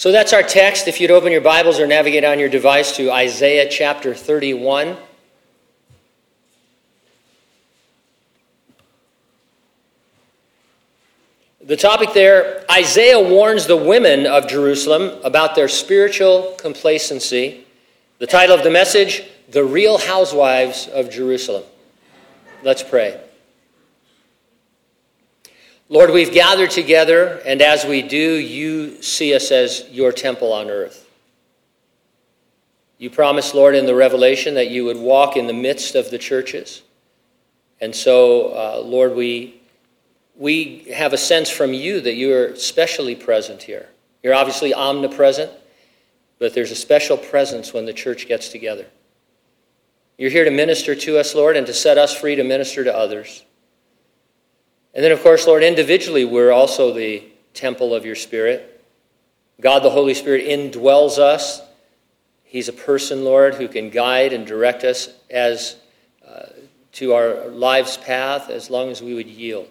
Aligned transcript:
So 0.00 0.10
that's 0.10 0.32
our 0.32 0.42
text. 0.42 0.88
If 0.88 0.98
you'd 0.98 1.10
open 1.10 1.30
your 1.30 1.42
Bibles 1.42 1.78
or 1.78 1.86
navigate 1.86 2.24
on 2.24 2.38
your 2.38 2.48
device 2.48 2.96
to 2.96 3.12
Isaiah 3.12 3.68
chapter 3.70 4.14
31. 4.14 4.96
The 11.62 11.76
topic 11.76 12.14
there 12.14 12.64
Isaiah 12.72 13.20
warns 13.20 13.66
the 13.66 13.76
women 13.76 14.24
of 14.26 14.48
Jerusalem 14.48 15.20
about 15.22 15.54
their 15.54 15.68
spiritual 15.68 16.54
complacency. 16.56 17.66
The 18.20 18.26
title 18.26 18.56
of 18.56 18.64
the 18.64 18.70
message 18.70 19.24
The 19.50 19.64
Real 19.64 19.98
Housewives 19.98 20.88
of 20.88 21.10
Jerusalem. 21.10 21.64
Let's 22.62 22.82
pray. 22.82 23.20
Lord, 25.92 26.10
we've 26.10 26.32
gathered 26.32 26.70
together, 26.70 27.42
and 27.44 27.60
as 27.60 27.84
we 27.84 28.00
do, 28.00 28.36
you 28.36 29.02
see 29.02 29.34
us 29.34 29.50
as 29.50 29.84
your 29.90 30.12
temple 30.12 30.52
on 30.52 30.70
earth. 30.70 31.04
You 32.96 33.10
promised, 33.10 33.56
Lord, 33.56 33.74
in 33.74 33.86
the 33.86 33.94
Revelation 33.96 34.54
that 34.54 34.70
you 34.70 34.84
would 34.84 34.98
walk 34.98 35.36
in 35.36 35.48
the 35.48 35.52
midst 35.52 35.96
of 35.96 36.08
the 36.12 36.18
churches. 36.18 36.82
And 37.80 37.92
so, 37.92 38.50
uh, 38.50 38.82
Lord, 38.84 39.16
we, 39.16 39.60
we 40.36 40.92
have 40.94 41.12
a 41.12 41.18
sense 41.18 41.50
from 41.50 41.74
you 41.74 42.00
that 42.02 42.14
you 42.14 42.36
are 42.36 42.54
specially 42.54 43.16
present 43.16 43.64
here. 43.64 43.88
You're 44.22 44.34
obviously 44.34 44.72
omnipresent, 44.72 45.50
but 46.38 46.54
there's 46.54 46.70
a 46.70 46.76
special 46.76 47.16
presence 47.16 47.72
when 47.72 47.84
the 47.84 47.92
church 47.92 48.28
gets 48.28 48.48
together. 48.48 48.86
You're 50.18 50.30
here 50.30 50.44
to 50.44 50.52
minister 50.52 50.94
to 50.94 51.18
us, 51.18 51.34
Lord, 51.34 51.56
and 51.56 51.66
to 51.66 51.74
set 51.74 51.98
us 51.98 52.14
free 52.14 52.36
to 52.36 52.44
minister 52.44 52.84
to 52.84 52.96
others. 52.96 53.44
And 54.94 55.04
then, 55.04 55.12
of 55.12 55.22
course, 55.22 55.46
Lord, 55.46 55.62
individually, 55.62 56.24
we're 56.24 56.50
also 56.50 56.92
the 56.92 57.22
temple 57.54 57.94
of 57.94 58.04
your 58.04 58.16
Spirit. 58.16 58.84
God, 59.60 59.82
the 59.82 59.90
Holy 59.90 60.14
Spirit, 60.14 60.46
indwells 60.46 61.18
us. 61.18 61.62
He's 62.44 62.68
a 62.68 62.72
person, 62.72 63.24
Lord, 63.24 63.54
who 63.54 63.68
can 63.68 63.90
guide 63.90 64.32
and 64.32 64.46
direct 64.46 64.82
us 64.82 65.08
as 65.30 65.76
uh, 66.26 66.46
to 66.92 67.14
our 67.14 67.46
life's 67.48 67.96
path 67.96 68.50
as 68.50 68.68
long 68.68 68.88
as 68.88 69.00
we 69.00 69.14
would 69.14 69.28
yield. 69.28 69.68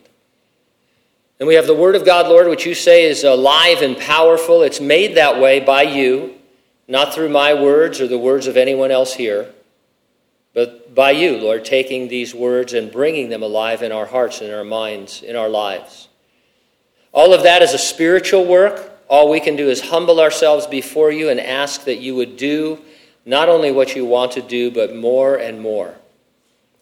And 1.40 1.48
we 1.48 1.56
have 1.56 1.68
the 1.68 1.76
Word 1.76 1.96
of 1.96 2.06
God, 2.06 2.28
Lord, 2.28 2.48
which 2.48 2.66
you 2.66 2.76
say 2.76 3.06
is 3.06 3.24
alive 3.24 3.82
and 3.82 3.98
powerful. 3.98 4.62
It's 4.62 4.80
made 4.80 5.16
that 5.16 5.40
way 5.40 5.60
by 5.60 5.84
you, 5.84 6.36
not 6.88 7.14
through 7.14 7.30
my 7.30 7.54
words 7.54 8.00
or 8.00 8.08
the 8.08 8.18
words 8.18 8.48
of 8.48 8.56
anyone 8.56 8.92
else 8.92 9.14
here 9.14 9.50
but 10.54 10.94
by 10.96 11.12
you, 11.12 11.38
Lord, 11.38 11.64
taking 11.66 12.08
these 12.08 12.34
words 12.34 12.74
and 12.74 12.92
bringing 12.92 13.30
them 13.30 13.44
alive 13.44 13.84
in 13.84 13.92
our 13.92 14.06
hearts, 14.06 14.42
in 14.42 14.52
our 14.52 14.64
minds, 14.64 15.22
in 15.22 15.36
our 15.36 15.50
lives. 15.50 16.08
All 17.12 17.34
of 17.34 17.44
that 17.44 17.62
is 17.62 17.74
a 17.74 17.78
spiritual 17.78 18.46
work. 18.46 18.92
All 19.08 19.30
we 19.30 19.40
can 19.40 19.56
do 19.56 19.70
is 19.70 19.82
humble 19.82 20.20
ourselves 20.20 20.68
before 20.68 21.12
you 21.12 21.30
and 21.30 21.40
ask 21.40 21.86
that 21.86 21.98
you 21.98 22.16
would 22.16 22.38
do 22.38 22.80
not 23.26 23.50
only 23.50 23.72
what 23.72 23.96
you 23.96 24.06
want 24.06 24.32
to 24.34 24.42
do, 24.42 24.72
but 24.72 24.96
more 24.96 25.36
and 25.36 25.60
more. 25.62 25.96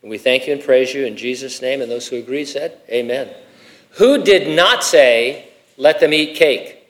And 0.02 0.10
we 0.10 0.18
thank 0.18 0.48
you 0.48 0.54
and 0.54 0.64
praise 0.64 0.94
you 0.94 1.06
in 1.06 1.18
Jesus' 1.18 1.62
name. 1.62 1.82
And 1.82 1.92
those 1.92 2.08
who 2.08 2.18
agreed 2.18 2.46
said, 2.46 2.80
Amen. 2.90 3.30
Who 3.92 4.24
did 4.24 4.56
not 4.56 4.84
say, 4.84 5.50
let 5.76 6.00
them 6.00 6.14
eat 6.14 6.36
cake? 6.36 6.88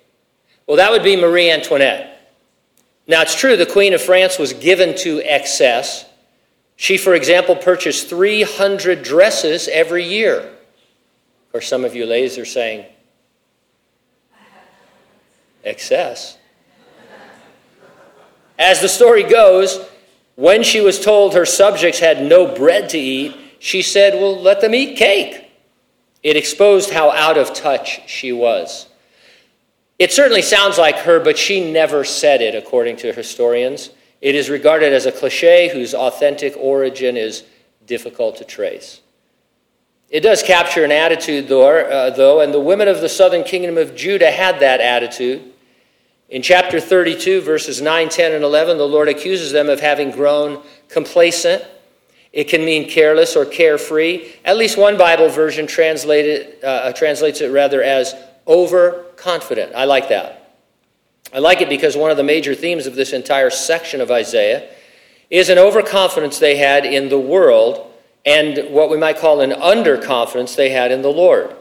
Well, 0.68 0.78
that 0.78 0.92
would 0.92 1.04
be 1.04 1.16
Marie 1.16 1.50
Antoinette. 1.50 2.34
Now, 3.08 3.22
it's 3.22 3.36
true 3.36 3.56
the 3.56 3.66
Queen 3.66 3.94
of 3.94 4.02
France 4.02 4.38
was 4.38 4.52
given 4.54 4.96
to 4.98 5.22
excess. 5.24 6.06
She, 6.78 6.98
for 6.98 7.16
example, 7.16 7.56
purchased 7.56 8.08
300 8.08 9.04
dresses 9.04 9.68
every 9.68 10.06
year. 10.06 10.54
Or 11.54 11.60
some 11.60 11.84
of 11.84 11.96
you 11.96 12.06
ladies 12.06 12.38
are 12.38 12.46
saying, 12.46 12.86
excess. 15.64 16.38
As 18.60 18.80
the 18.80 18.88
story 18.88 19.24
goes, 19.24 19.84
when 20.36 20.62
she 20.62 20.80
was 20.82 21.00
told 21.00 21.34
her 21.34 21.46
subjects 21.46 22.00
had 22.00 22.24
no 22.24 22.54
bread 22.56 22.90
to 22.90 22.98
eat, 22.98 23.36
she 23.60 23.82
said, 23.82 24.14
Well, 24.14 24.40
let 24.40 24.62
them 24.62 24.76
eat 24.76 24.98
cake. 24.98 25.50
It 26.22 26.38
exposed 26.38 26.92
how 26.92 27.12
out 27.12 27.38
of 27.38 27.54
touch 27.54 28.08
she 28.08 28.32
was. 28.32 28.88
It 29.98 30.14
certainly 30.14 30.44
sounds 30.44 30.78
like 30.78 30.98
her, 31.00 31.20
but 31.20 31.40
she 31.40 31.72
never 31.72 32.04
said 32.04 32.42
it, 32.42 32.54
according 32.54 32.98
to 32.98 33.14
historians. 33.14 33.90
It 34.28 34.36
is 34.36 34.50
regarded 34.50 34.92
as 34.92 35.06
a 35.06 35.12
cliche 35.14 35.70
whose 35.70 35.94
authentic 35.94 36.54
origin 36.58 37.16
is 37.16 37.46
difficult 37.86 38.36
to 38.40 38.44
trace. 38.44 39.00
It 40.10 40.20
does 40.20 40.44
capture 40.44 40.84
an 40.84 40.92
attitude, 40.92 41.48
though, 41.48 41.66
uh, 41.66 42.10
though, 42.10 42.42
and 42.42 42.54
the 42.54 42.60
women 42.60 42.90
of 42.90 43.00
the 43.00 43.08
southern 43.08 43.46
kingdom 43.46 43.78
of 43.78 43.96
Judah 43.96 44.30
had 44.30 44.60
that 44.60 44.82
attitude. 44.82 45.54
In 46.28 46.42
chapter 46.42 46.82
32, 46.82 47.40
verses 47.40 47.80
9, 47.82 48.10
10, 48.10 48.34
and 48.34 48.44
11, 48.44 48.78
the 48.78 48.86
Lord 48.86 49.08
accuses 49.08 49.54
them 49.54 49.70
of 49.70 49.80
having 49.80 50.12
grown 50.12 50.62
complacent. 50.90 51.64
It 52.34 52.50
can 52.50 52.66
mean 52.66 52.90
careless 52.90 53.38
or 53.38 53.46
carefree. 53.46 54.34
At 54.44 54.58
least 54.58 54.78
one 54.78 54.98
Bible 54.98 55.30
version 55.30 55.68
translated, 55.68 56.62
uh, 56.66 56.92
translates 56.92 57.40
it 57.40 57.48
rather 57.48 57.82
as 57.82 58.14
overconfident. 58.46 59.74
I 59.74 59.86
like 59.86 60.10
that. 60.10 60.47
I 61.34 61.40
like 61.40 61.62
it 61.62 61.70
because 61.70 61.98
one 61.98 62.12
of 62.12 62.18
the 62.18 62.24
major 62.24 62.56
themes 62.56 62.88
of 62.88 62.96
this 62.96 63.14
entire 63.14 63.50
section 63.50 64.02
of 64.02 64.12
Isaiah 64.12 64.70
is 65.30 65.50
an 65.50 65.58
overconfidence 65.58 66.40
they 66.40 66.56
had 66.56 66.86
in 66.86 67.10
the 67.10 67.20
world 67.20 67.92
and 68.26 68.74
what 68.74 68.90
we 68.90 68.98
might 68.98 69.18
call 69.18 69.42
an 69.42 69.52
underconfidence 69.52 70.56
they 70.56 70.70
had 70.70 70.92
in 70.92 71.02
the 71.02 71.10
Lord. 71.10 71.56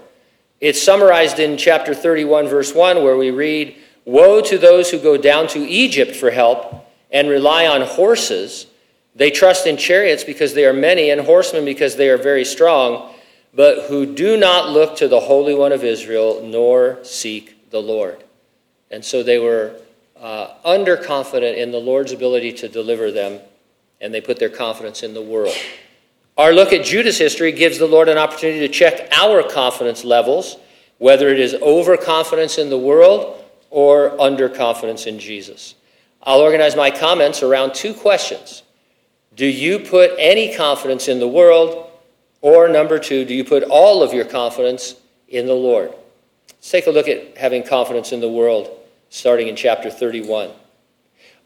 It's 0.61 0.83
summarized 0.83 1.39
in 1.39 1.57
chapter 1.57 1.95
31, 1.95 2.49
verse 2.49 2.75
1, 2.75 3.03
where 3.03 3.17
we 3.17 3.31
read 3.31 3.77
Woe 4.05 4.41
to 4.43 4.57
those 4.57 4.91
who 4.91 4.99
go 4.99 5.17
down 5.17 5.49
to 5.49 5.59
Egypt 5.59 6.17
for 6.17 6.31
help 6.31 6.87
and 7.11 7.29
rely 7.29 7.67
on 7.67 7.83
horses. 7.83 8.67
They 9.15 9.31
trust 9.31 9.67
in 9.67 9.77
chariots 9.77 10.25
because 10.25 10.55
they 10.55 10.65
are 10.65 10.73
many, 10.73 11.11
and 11.11 11.21
horsemen 11.21 11.65
because 11.65 11.97
they 11.97 12.09
are 12.09 12.19
very 12.19 12.45
strong, 12.45 13.13
but 13.55 13.89
who 13.89 14.07
do 14.07 14.37
not 14.37 14.71
look 14.71 14.97
to 14.97 15.09
the 15.09 15.21
Holy 15.21 15.55
One 15.55 15.73
of 15.73 15.85
Israel 15.85 16.43
nor 16.45 17.03
seek 17.05 17.71
the 17.71 17.83
Lord. 17.83 18.25
And 18.91 19.05
so 19.05 19.23
they 19.23 19.39
were 19.39 19.81
uh, 20.21 20.55
underconfident 20.65 21.57
in 21.57 21.71
the 21.71 21.79
Lord's 21.79 22.13
ability 22.13 22.53
to 22.55 22.69
deliver 22.69 23.11
them, 23.11 23.41
and 24.01 24.13
they 24.13 24.21
put 24.21 24.39
their 24.39 24.49
confidence 24.49 25.03
in 25.03 25.15
the 25.15 25.23
world. 25.23 25.55
Our 26.37 26.53
look 26.53 26.73
at 26.73 26.85
Judah's 26.85 27.19
history 27.19 27.53
gives 27.53 27.79
the 27.79 27.87
Lord 27.87 28.09
an 28.09 28.19
opportunity 28.19 28.61
to 28.61 28.73
check 28.73 29.09
our 29.13 29.43
confidence 29.43 30.05
levels, 30.05 30.57
whether 30.99 31.29
it 31.29 31.41
is 31.41 31.55
overconfidence 31.55 32.59
in 32.59 32.71
the 32.71 32.79
world 32.79 33.43
or 33.71 34.11
underconfidence 34.19 35.07
in 35.07 35.19
Jesus. 35.19 35.75
I'll 36.23 36.41
organize 36.41 36.77
my 36.77 36.91
comments 36.91 37.43
around 37.43 37.75
two 37.75 37.95
questions. 37.95 38.63
Do 39.35 39.47
you 39.47 39.79
put 39.79 40.13
any 40.19 40.55
confidence 40.55 41.09
in 41.09 41.21
the 41.21 41.29
world? 41.29 41.91
Or 42.41 42.69
number 42.69 42.99
two, 42.99 43.25
do 43.25 43.35
you 43.35 43.45
put 43.45 43.63
all 43.65 44.03
of 44.03 44.13
your 44.13 44.25
confidence 44.25 44.97
in 45.29 45.47
the 45.47 45.55
Lord? 45.55 45.93
Let's 46.67 46.73
take 46.73 46.89
a 46.89 46.91
look 46.91 47.07
at 47.07 47.39
having 47.39 47.63
confidence 47.63 48.11
in 48.11 48.19
the 48.19 48.29
world, 48.29 48.69
starting 49.09 49.47
in 49.47 49.55
chapter 49.55 49.89
31. 49.89 50.51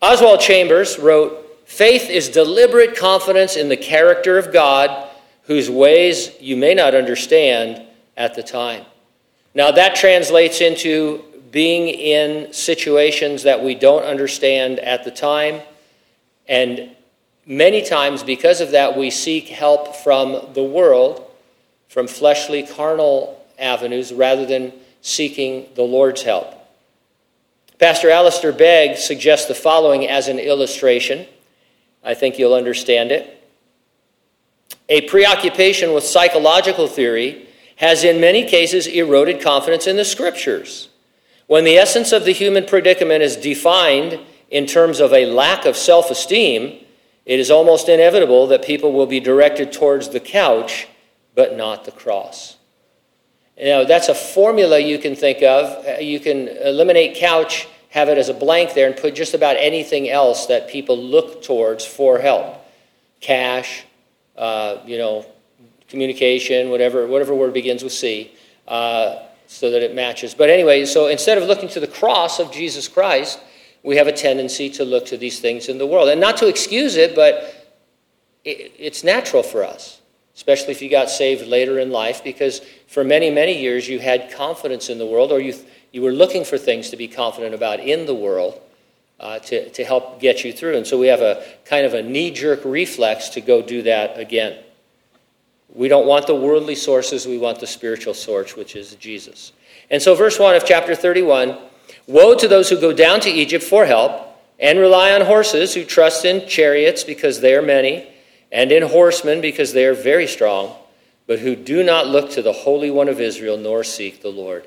Oswald 0.01 0.41
Chambers 0.41 0.99
wrote 0.99 1.61
Faith 1.67 2.09
is 2.09 2.31
deliberate 2.31 2.97
confidence 2.97 3.57
in 3.57 3.69
the 3.69 3.77
character 3.77 4.39
of 4.39 4.51
God, 4.51 5.11
whose 5.43 5.69
ways 5.69 6.31
you 6.41 6.57
may 6.57 6.73
not 6.73 6.95
understand 6.95 7.83
at 8.17 8.35
the 8.35 8.43
time. 8.43 8.87
Now, 9.55 9.71
that 9.73 9.95
translates 9.95 10.63
into 10.63 11.23
being 11.51 11.89
in 11.89 12.55
situations 12.55 13.43
that 13.43 13.63
we 13.63 13.75
don't 13.75 14.05
understand 14.05 14.79
at 14.79 15.05
the 15.05 15.11
time. 15.11 15.61
And 16.49 16.97
many 17.45 17.83
times, 17.85 18.23
because 18.23 18.63
of 18.63 18.71
that, 18.71 18.97
we 18.97 19.11
seek 19.11 19.49
help 19.49 19.97
from 19.97 20.55
the 20.55 20.65
world, 20.65 21.31
from 21.89 22.09
fleshly, 22.09 22.63
carnal 22.63 23.45
avenues, 23.59 24.15
rather 24.15 24.47
than 24.47 24.73
seeking 25.01 25.67
the 25.75 25.83
Lord's 25.83 26.23
help. 26.23 26.55
Pastor 27.79 28.11
Alistair 28.11 28.53
Begg 28.53 28.99
suggests 28.99 29.47
the 29.47 29.55
following 29.55 30.07
as 30.07 30.29
an 30.29 30.39
illustration. 30.39 31.27
I 32.05 32.15
think 32.15 32.39
you'll 32.39 32.55
understand 32.55 33.11
it. 33.11 33.37
A 34.89 35.03
preoccupation 35.03 35.95
with 35.95 36.05
psychological 36.05 36.87
theory 36.87 37.49
has, 37.77 38.05
in 38.05 38.21
many 38.21 38.45
cases, 38.45 38.87
eroded 38.87 39.41
confidence 39.41 39.87
in 39.87 39.97
the 39.97 40.05
scriptures. 40.05 40.91
When 41.47 41.65
the 41.65 41.79
essence 41.79 42.13
of 42.13 42.25
the 42.25 42.33
human 42.33 42.67
predicament 42.67 43.23
is 43.23 43.37
defined 43.37 44.21
in 44.51 44.67
terms 44.67 45.01
of 45.01 45.13
a 45.13 45.27
lack 45.27 45.65
of 45.65 45.77
self 45.77 46.11
esteem, 46.11 46.85
it 47.25 47.41
is 47.41 47.51
almost 47.51 47.89
inevitable 47.89 48.47
that 48.49 48.65
people 48.65 48.93
will 48.93 49.07
be 49.07 49.21
directed 49.21 49.73
towards 49.73 50.11
the 50.11 50.21
couch, 50.21 50.89
but 51.35 51.57
not 51.57 51.85
the 51.85 51.93
cross. 51.93 52.57
You 53.61 53.67
know, 53.67 53.85
that's 53.85 54.09
a 54.09 54.15
formula 54.15 54.79
you 54.79 54.99
can 54.99 55.15
think 55.15 55.43
of. 55.43 55.87
Uh, 55.87 56.01
you 56.01 56.19
can 56.19 56.49
eliminate 56.49 57.17
couch, 57.17 57.69
have 57.91 58.09
it 58.09 58.17
as 58.17 58.31
a 58.31 58.35
blank 58.35 58.73
there, 58.73 58.87
and 58.87 58.97
put 58.97 59.15
just 59.15 59.35
about 59.35 59.57
anything 59.59 60.09
else 60.09 60.47
that 60.47 60.69
people 60.69 60.97
look 60.97 61.43
towards 61.43 61.85
for 61.85 62.19
help. 62.19 62.57
Cash, 63.21 63.85
uh, 64.37 64.79
you 64.87 64.97
know, 64.97 65.27
communication, 65.89 66.71
whatever, 66.71 67.07
whatever 67.07 67.35
word 67.35 67.53
begins 67.53 67.83
with 67.83 67.93
C. 67.93 68.33
Uh, 68.67 69.27
so 69.47 69.71
that 69.73 69.83
it 69.83 69.97
matches. 69.97 70.33
But 70.33 70.49
anyway, 70.49 70.87
so 70.87 71.09
instead 71.09 71.37
of 71.37 71.45
looking 71.45 71.69
to 71.71 71.81
the 71.81 71.89
cross 71.89 72.39
of 72.39 72.53
Jesus 72.53 72.87
Christ, 72.87 73.41
we 73.83 73.97
have 73.97 74.07
a 74.07 74.13
tendency 74.13 74.71
to 74.71 74.85
look 74.85 75.07
to 75.07 75.17
these 75.17 75.41
things 75.41 75.69
in 75.69 75.77
the 75.77 75.87
world. 75.87 76.09
And 76.09 76.21
not 76.21 76.37
to 76.37 76.47
excuse 76.47 76.95
it, 76.95 77.17
but 77.17 77.77
it's 78.45 79.03
natural 79.03 79.43
for 79.43 79.65
us, 79.65 80.00
especially 80.41 80.71
if 80.71 80.81
you 80.81 80.89
got 80.89 81.11
saved 81.11 81.47
later 81.47 81.79
in 81.79 81.91
life, 81.91 82.25
because 82.25 82.63
for 82.87 83.05
many, 83.05 83.29
many 83.29 83.61
years 83.61 83.87
you 83.87 83.99
had 83.99 84.33
confidence 84.33 84.89
in 84.89 84.97
the 84.97 85.05
world, 85.05 85.33
or 85.33 85.39
you, 85.39 85.55
you 85.93 86.01
were 86.01 86.13
looking 86.13 86.47
for 86.47 86.57
things 86.57 86.89
to 86.89 86.97
be 86.97 87.07
confident 87.07 87.55
about 87.55 87.79
in 87.79 88.07
the 88.07 88.15
world. 88.15 88.59
Uh, 89.19 89.39
to, 89.39 89.69
to 89.69 89.85
help 89.85 90.19
get 90.19 90.45
you 90.45 90.51
through. 90.51 90.79
And 90.79 90.87
so 90.87 90.99
we 90.99 91.09
have 91.09 91.21
a 91.21 91.45
kind 91.67 91.85
of 91.85 91.93
a 91.93 92.03
knee 92.03 92.31
jerk 92.31 92.63
reflex 92.65 93.29
to 93.29 93.43
go 93.43 93.61
do 93.61 93.83
that 93.83 94.19
again. 94.19 94.59
We 95.75 95.89
don't 95.89 96.07
want 96.07 96.27
the 96.27 96.35
worldly 96.35 96.75
sources, 96.75 97.27
we 97.27 97.37
want 97.37 97.61
the 97.61 97.67
spiritual 97.67 98.15
source, 98.15 98.57
which 98.57 98.75
is 98.75 98.95
Jesus. 98.95 99.53
And 99.91 100.01
so, 100.01 100.15
verse 100.15 100.39
1 100.39 100.57
of 100.57 100.65
chapter 100.65 100.95
31 100.95 101.59
Woe 102.07 102.35
to 102.35 102.49
those 102.49 102.71
who 102.71 102.81
go 102.81 102.95
down 102.95 103.21
to 103.21 103.29
Egypt 103.29 103.63
for 103.63 103.85
help 103.85 104.41
and 104.59 104.79
rely 104.79 105.13
on 105.13 105.21
horses, 105.21 105.75
who 105.75 105.85
trust 105.85 106.25
in 106.25 106.49
chariots 106.49 107.05
because 107.05 107.43
they 107.43 107.55
are 107.55 107.61
many, 107.61 108.10
and 108.53 108.73
in 108.73 108.83
horsemen 108.83 109.41
because 109.41 109.73
they 109.73 109.87
are 109.87 109.95
very 109.95 110.27
strong, 110.27 110.75
but 111.27 111.39
who 111.39 111.55
do 111.55 111.83
not 111.83 112.09
look 112.09 112.31
to 112.31 112.43
the 112.43 112.53
Holy 112.53 112.91
One 112.91 113.09
of 113.09 113.21
Israel 113.21 113.57
nor 113.57 113.85
seek 113.85 114.23
the 114.23 114.29
Lord. 114.31 114.67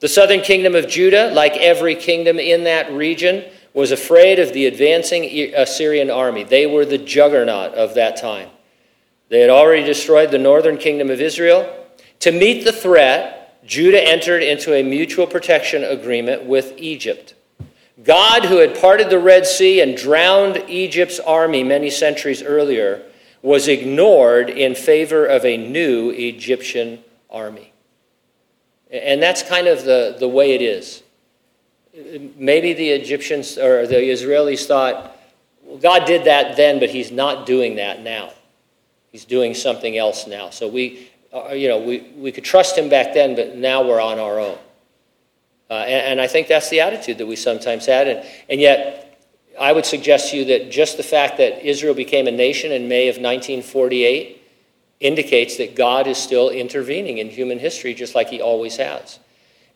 The 0.00 0.08
southern 0.08 0.40
kingdom 0.40 0.74
of 0.74 0.88
Judah, 0.88 1.30
like 1.32 1.56
every 1.56 1.94
kingdom 1.94 2.38
in 2.38 2.64
that 2.64 2.90
region, 2.92 3.44
was 3.74 3.90
afraid 3.92 4.38
of 4.38 4.52
the 4.52 4.66
advancing 4.66 5.24
Assyrian 5.54 6.10
army. 6.10 6.44
They 6.44 6.66
were 6.66 6.84
the 6.84 6.98
juggernaut 6.98 7.74
of 7.74 7.94
that 7.94 8.16
time. 8.16 8.48
They 9.28 9.40
had 9.40 9.50
already 9.50 9.84
destroyed 9.84 10.30
the 10.30 10.38
northern 10.38 10.78
kingdom 10.78 11.10
of 11.10 11.20
Israel. 11.20 11.74
To 12.20 12.32
meet 12.32 12.64
the 12.64 12.72
threat, 12.72 13.62
Judah 13.66 14.02
entered 14.02 14.42
into 14.42 14.74
a 14.74 14.82
mutual 14.82 15.26
protection 15.26 15.84
agreement 15.84 16.44
with 16.44 16.74
Egypt. 16.78 17.34
God, 18.02 18.44
who 18.44 18.58
had 18.58 18.80
parted 18.80 19.10
the 19.10 19.18
Red 19.18 19.46
Sea 19.46 19.80
and 19.80 19.96
drowned 19.96 20.64
Egypt's 20.68 21.20
army 21.20 21.62
many 21.64 21.90
centuries 21.90 22.42
earlier, 22.42 23.02
was 23.42 23.68
ignored 23.68 24.50
in 24.50 24.74
favor 24.74 25.26
of 25.26 25.44
a 25.44 25.56
new 25.56 26.10
Egyptian 26.10 27.02
army. 27.30 27.72
And 28.90 29.22
that's 29.22 29.42
kind 29.42 29.66
of 29.66 29.84
the, 29.84 30.16
the 30.18 30.28
way 30.28 30.54
it 30.54 30.62
is. 30.62 31.02
Maybe 32.36 32.72
the 32.72 32.90
Egyptians 32.90 33.58
or 33.58 33.86
the 33.86 33.96
Israelis 33.96 34.66
thought, 34.66 35.16
well, 35.62 35.78
God 35.78 36.06
did 36.06 36.24
that 36.24 36.56
then, 36.56 36.80
but 36.80 36.90
he's 36.90 37.10
not 37.10 37.44
doing 37.44 37.76
that 37.76 38.02
now. 38.02 38.32
He's 39.12 39.24
doing 39.24 39.54
something 39.54 39.96
else 39.96 40.26
now. 40.26 40.50
So 40.50 40.68
we, 40.68 41.10
uh, 41.32 41.52
you 41.52 41.68
know, 41.68 41.78
we, 41.78 42.00
we 42.16 42.32
could 42.32 42.44
trust 42.44 42.76
him 42.76 42.88
back 42.88 43.14
then, 43.14 43.36
but 43.36 43.56
now 43.56 43.86
we're 43.86 44.00
on 44.00 44.18
our 44.18 44.38
own. 44.38 44.58
Uh, 45.70 45.74
and, 45.74 46.12
and, 46.12 46.20
I 46.20 46.26
think 46.26 46.48
that's 46.48 46.70
the 46.70 46.80
attitude 46.80 47.18
that 47.18 47.26
we 47.26 47.36
sometimes 47.36 47.84
had. 47.84 48.08
And, 48.08 48.26
and 48.48 48.58
yet, 48.58 49.07
I 49.60 49.72
would 49.72 49.86
suggest 49.86 50.30
to 50.30 50.36
you 50.36 50.44
that 50.46 50.70
just 50.70 50.96
the 50.96 51.02
fact 51.02 51.38
that 51.38 51.66
Israel 51.66 51.94
became 51.94 52.26
a 52.26 52.30
nation 52.30 52.72
in 52.72 52.88
May 52.88 53.08
of 53.08 53.16
1948 53.16 54.42
indicates 55.00 55.56
that 55.58 55.76
God 55.76 56.06
is 56.06 56.18
still 56.18 56.50
intervening 56.50 57.18
in 57.18 57.28
human 57.28 57.58
history 57.58 57.94
just 57.94 58.14
like 58.14 58.28
he 58.28 58.40
always 58.40 58.76
has. 58.76 59.18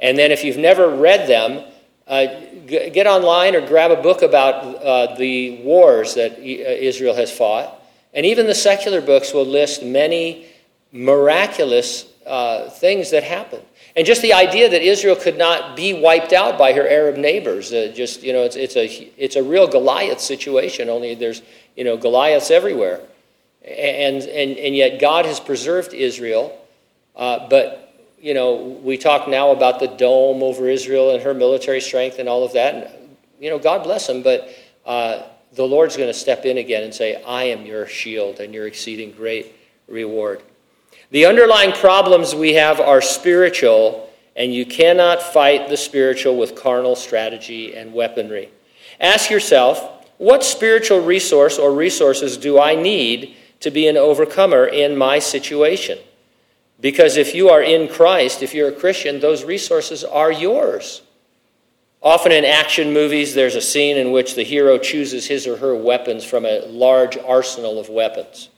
And 0.01 0.19
then, 0.19 0.33
if 0.33 0.43
you've 0.43 0.59
never 0.59 0.89
read 0.89 1.29
them, 1.29 1.65
uh, 2.09 2.27
g- 2.67 2.91
get 2.91 3.07
online 3.07 3.55
or 3.55 3.65
grab 3.67 3.93
a 3.93 4.03
book 4.03 4.23
about 4.23 4.65
uh, 4.65 5.15
the 5.17 5.63
wars 5.63 6.15
that 6.15 6.33
uh, 6.33 6.43
Israel 6.43 7.15
has 7.15 7.31
fought 7.31 7.79
and 8.15 8.27
even 8.27 8.47
the 8.47 8.55
secular 8.55 9.01
books 9.01 9.33
will 9.33 9.47
list 9.47 9.83
many 9.83 10.47
miraculous 10.93 12.07
uh, 12.27 12.69
things 12.69 13.11
that 13.11 13.25
happened. 13.25 13.63
And 13.95 14.07
just 14.07 14.23
the 14.23 14.33
idea 14.33 14.71
that 14.71 14.83
Israel 14.83 15.17
could 15.17 15.37
not 15.37 15.77
be 15.77 15.93
wiped 15.93 16.33
out 16.33 16.57
by 16.57 16.73
her 16.73 16.89
Arab 16.89 17.17
neighbors, 17.17 17.73
uh, 17.73 17.93
just, 17.95 18.23
you 18.23 18.33
know, 18.33 18.43
it's, 18.43 18.57
it's, 18.57 18.77
a, 18.77 18.87
it's 19.19 19.37
a 19.37 19.43
real 19.43 19.67
Goliath 19.69 20.21
situation, 20.21 20.89
only 20.89 21.15
there's, 21.15 21.43
you 21.77 21.85
know, 21.85 21.97
Goliaths 21.97 22.51
everywhere. 22.51 23.01
And, 23.63 24.23
and, 24.23 24.59
and 24.59 24.75
yet 24.75 25.01
God 25.01 25.27
has 25.27 25.39
preserved 25.39 25.93
Israel. 25.93 26.59
Uh, 27.15 27.47
but, 27.49 27.95
you 28.19 28.33
know, 28.33 28.81
we 28.83 28.97
talk 28.97 29.29
now 29.29 29.51
about 29.51 29.79
the 29.79 29.89
dome 29.89 30.43
over 30.43 30.69
Israel 30.69 31.15
and 31.15 31.23
her 31.23 31.35
military 31.35 31.81
strength 31.81 32.19
and 32.19 32.29
all 32.29 32.45
of 32.45 32.55
that. 32.55 32.75
And, 32.75 33.17
you 33.39 33.51
know, 33.51 33.59
God 33.59 33.83
bless 33.83 34.07
them, 34.07 34.23
but 34.23 34.49
uh, 34.87 35.23
the 35.53 35.65
Lord's 35.65 35.97
going 35.97 36.09
to 36.09 36.19
step 36.19 36.47
in 36.47 36.57
again 36.57 36.83
and 36.83 36.95
say, 36.95 37.23
I 37.25 37.45
am 37.45 37.67
your 37.67 37.87
shield 37.87 38.41
and 38.41 38.55
your 38.55 38.67
exceeding 38.67 39.13
great 39.13 39.55
reward. 39.87 40.43
The 41.11 41.27
underlying 41.27 41.73
problems 41.73 42.35
we 42.35 42.55
have 42.55 42.81
are 42.81 43.03
spiritual, 43.03 44.11
and 44.35 44.55
you 44.55 44.65
cannot 44.65 45.23
fight 45.23 45.69
the 45.69 45.77
spiritual 45.77 46.37
with 46.39 46.57
carnal 46.57 46.97
strategy 46.97 47.75
and 47.75 47.93
weaponry. 47.93 48.49
Ask 49.01 49.31
yourself, 49.31 50.09
what 50.19 50.45
spiritual 50.45 51.01
resource 51.01 51.59
or 51.59 51.73
resources 51.73 52.37
do 52.37 52.59
I 52.59 52.75
need 52.75 53.37
to 53.61 53.71
be 53.71 53.89
an 53.89 53.97
overcomer 53.97 54.67
in 54.67 54.97
my 54.97 55.19
situation? 55.19 55.99
Because 56.81 57.17
if 57.17 57.35
you 57.35 57.49
are 57.49 57.63
in 57.63 57.89
Christ, 57.89 58.43
if 58.43 58.55
you're 58.55 58.69
a 58.69 58.73
Christian, 58.73 59.21
those 59.21 59.45
resources 59.45 60.05
are 60.05 60.33
yours. 60.33 61.03
Often 62.03 62.33
in 62.33 62.45
action 62.45 62.93
movies, 62.93 63.35
there's 63.35 63.55
a 63.55 63.61
scene 63.61 63.97
in 63.97 64.11
which 64.11 64.35
the 64.35 64.43
hero 64.43 64.79
chooses 64.79 65.27
his 65.27 65.47
or 65.47 65.59
her 65.59 65.77
weapons 65.77 66.25
from 66.25 66.45
a 66.45 66.67
large 66.67 67.17
arsenal 67.17 67.79
of 67.79 67.89
weapons. 67.89 68.49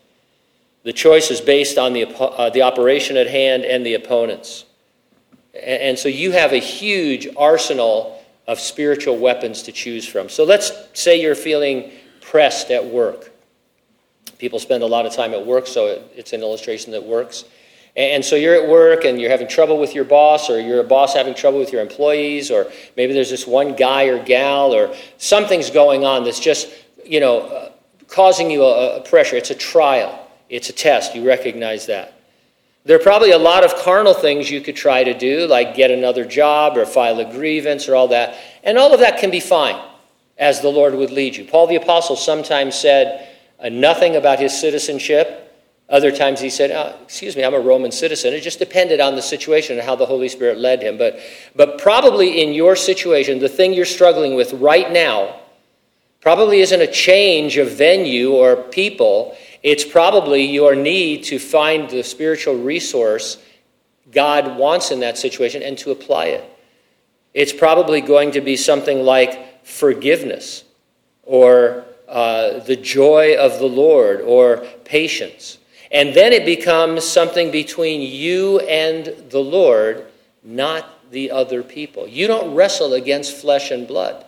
The 0.85 0.93
choice 0.93 1.31
is 1.31 1.41
based 1.41 1.77
on 1.79 1.93
the, 1.93 2.07
uh, 2.07 2.51
the 2.51 2.63
operation 2.63 3.17
at 3.17 3.27
hand 3.27 3.65
and 3.65 3.85
the 3.85 3.95
opponents. 3.95 4.65
And, 5.55 5.83
and 5.83 5.99
so 5.99 6.09
you 6.09 6.31
have 6.33 6.53
a 6.53 6.59
huge 6.59 7.27
arsenal 7.37 8.23
of 8.47 8.61
spiritual 8.61 9.17
weapons 9.17 9.63
to 9.63 9.73
choose 9.73 10.07
from. 10.07 10.29
So 10.29 10.45
let's 10.45 10.71
say 10.93 11.21
you're 11.21 11.35
feeling 11.35 11.91
pressed 12.21 12.71
at 12.71 12.85
work. 12.85 13.33
People 14.39 14.59
spend 14.59 14.83
a 14.83 14.87
lot 14.87 15.07
of 15.07 15.15
time 15.15 15.33
at 15.33 15.47
work, 15.47 15.67
so 15.67 16.03
it's 16.15 16.33
an 16.33 16.41
illustration 16.41 16.93
that 16.93 17.03
works. 17.03 17.45
And 17.97 18.25
so 18.25 18.35
you're 18.35 18.61
at 18.61 18.69
work 18.69 19.05
and 19.05 19.21
you're 19.21 19.31
having 19.31 19.49
trouble 19.49 19.79
with 19.79 19.95
your 19.95 20.05
boss, 20.05 20.51
or 20.51 20.61
you're 20.61 20.81
a 20.81 20.85
boss 20.85 21.15
having 21.15 21.35
trouble 21.35 21.61
with 21.61 21.73
your 21.73 21.81
employees, 21.81 22.51
or 22.51 22.71
maybe 22.97 23.13
there's 23.13 23.31
this 23.31 23.47
one 23.47 23.77
guy 23.77 24.05
or 24.05 24.23
gal, 24.23 24.75
or 24.75 24.95
something's 25.17 25.71
going 25.71 26.05
on 26.05 26.25
that's 26.25 26.41
just, 26.41 26.69
you 27.07 27.21
know, 27.21 27.43
uh, 27.43 27.71
causing 28.09 28.51
you 28.51 28.65
a, 28.65 28.97
a 28.97 29.01
pressure. 29.03 29.37
It's 29.37 29.51
a 29.51 29.55
trial, 29.55 30.24
it's 30.55 30.69
a 30.69 30.73
test. 30.73 31.15
You 31.15 31.27
recognize 31.27 31.87
that. 31.87 32.19
There 32.85 32.97
are 32.97 33.03
probably 33.03 33.33
a 33.33 33.39
lot 33.39 33.65
of 33.65 33.75
carnal 33.77 34.15
things 34.15 34.51
you 34.51 34.61
could 34.61 34.77
try 34.77 35.05
to 35.05 35.17
do, 35.17 35.47
like 35.47 35.75
get 35.75 35.91
another 35.91 36.25
job 36.25 36.77
or 36.77 36.85
file 36.85 37.19
a 37.21 37.25
grievance 37.31 37.89
or 37.89 37.95
all 37.95 38.09
that. 38.09 38.37
And 38.63 38.77
all 38.77 38.93
of 38.93 39.01
that 39.01 39.19
can 39.19 39.31
be 39.31 39.41
fine 39.41 39.83
as 40.37 40.61
the 40.61 40.69
Lord 40.69 40.95
would 40.95 41.11
lead 41.11 41.37
you. 41.37 41.45
Paul 41.45 41.67
the 41.67 41.77
Apostle 41.77 42.17
sometimes 42.17 42.75
said 42.75 43.29
uh, 43.59 43.69
nothing 43.69 44.17
about 44.17 44.39
his 44.39 44.59
citizenship 44.59 45.45
other 45.89 46.11
times 46.11 46.41
he 46.41 46.49
said, 46.49 46.71
oh, 46.71 46.97
Excuse 47.03 47.37
me, 47.37 47.45
I'm 47.45 47.55
a 47.55 47.61
Roman 47.61 47.93
citizen. 47.93 48.33
It 48.33 48.41
just 48.41 48.59
depended 48.59 49.01
on 49.01 49.17
the 49.17 49.23
situation 49.23 49.79
and 49.79 49.87
how 49.87 49.95
the 49.95 50.07
Holy 50.07 50.29
Spirit 50.29 50.59
led 50.59 50.83
him. 50.83 50.97
But, 50.97 51.19
but 51.55 51.79
probably 51.79 52.43
in 52.43 52.55
your 52.55 52.75
situation, 52.75 53.39
the 53.39 53.49
thing 53.49 53.75
you're 53.75 53.85
struggling 53.85 54.35
with 54.35 54.53
right 54.55 54.91
now 54.91 55.41
probably 56.23 56.61
isn't 56.61 56.81
a 56.81 56.91
change 56.91 57.59
of 57.59 57.73
venue 57.73 58.33
or 58.33 58.57
people. 58.57 59.37
It's 59.65 59.83
probably 59.83 60.45
your 60.45 60.77
need 60.77 61.25
to 61.25 61.39
find 61.39 61.89
the 61.89 62.05
spiritual 62.05 62.57
resource 62.57 63.39
God 64.13 64.59
wants 64.59 64.91
in 64.91 65.01
that 65.01 65.17
situation 65.17 65.63
and 65.63 65.79
to 65.79 65.91
apply 65.91 66.27
it. 66.27 66.45
It's 67.33 67.53
probably 67.53 68.03
going 68.03 68.33
to 68.33 68.43
be 68.43 68.57
something 68.59 69.01
like 69.01 69.65
forgiveness 69.65 70.65
or 71.23 71.87
uh, 72.07 72.59
the 72.61 72.77
joy 72.77 73.37
of 73.39 73.59
the 73.59 73.67
Lord 73.67 74.21
or 74.21 74.59
patience. 74.85 75.57
And 75.91 76.13
then 76.13 76.35
it 76.35 76.45
becomes 76.45 77.03
something 77.03 77.51
between 77.51 78.03
you 78.03 78.61
and 78.61 79.07
the 79.31 79.41
Lord, 79.41 80.07
not 80.43 81.11
the 81.11 81.31
other 81.31 81.63
people. 81.63 82.07
You 82.07 82.27
don't 82.27 82.55
wrestle 82.55 82.93
against 82.93 83.35
flesh 83.35 83.71
and 83.71 83.89
blood. 83.89 84.27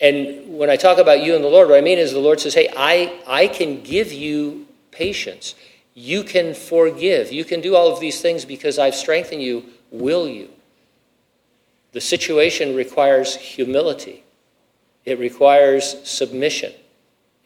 And 0.00 0.58
when 0.58 0.68
I 0.68 0.76
talk 0.76 0.98
about 0.98 1.22
you 1.22 1.34
and 1.34 1.42
the 1.42 1.48
Lord, 1.48 1.68
what 1.68 1.78
I 1.78 1.80
mean 1.80 1.98
is 1.98 2.12
the 2.12 2.18
Lord 2.18 2.40
says, 2.40 2.54
hey, 2.54 2.68
I, 2.76 3.18
I 3.26 3.48
can 3.48 3.82
give 3.82 4.12
you 4.12 4.66
patience. 4.90 5.54
You 5.94 6.22
can 6.22 6.52
forgive. 6.52 7.32
You 7.32 7.44
can 7.44 7.60
do 7.62 7.74
all 7.74 7.90
of 7.90 8.00
these 8.00 8.20
things 8.20 8.44
because 8.44 8.78
I've 8.78 8.94
strengthened 8.94 9.42
you. 9.42 9.64
Will 9.90 10.28
you? 10.28 10.50
The 11.92 12.00
situation 12.02 12.76
requires 12.76 13.34
humility, 13.34 14.22
it 15.06 15.18
requires 15.18 15.96
submission, 16.06 16.72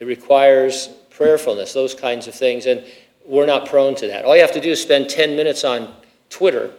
it 0.00 0.07
requires 0.07 0.88
prayerfulness, 1.11 1.73
those 1.73 1.95
kinds 1.95 2.26
of 2.26 2.35
things. 2.35 2.66
And 2.66 2.85
we're 3.25 3.47
not 3.47 3.66
prone 3.66 3.95
to 3.97 4.09
that. 4.09 4.25
All 4.25 4.35
you 4.35 4.42
have 4.42 4.52
to 4.52 4.61
do 4.61 4.71
is 4.71 4.83
spend 4.83 5.09
10 5.09 5.37
minutes 5.37 5.62
on 5.62 5.95
Twitter, 6.30 6.73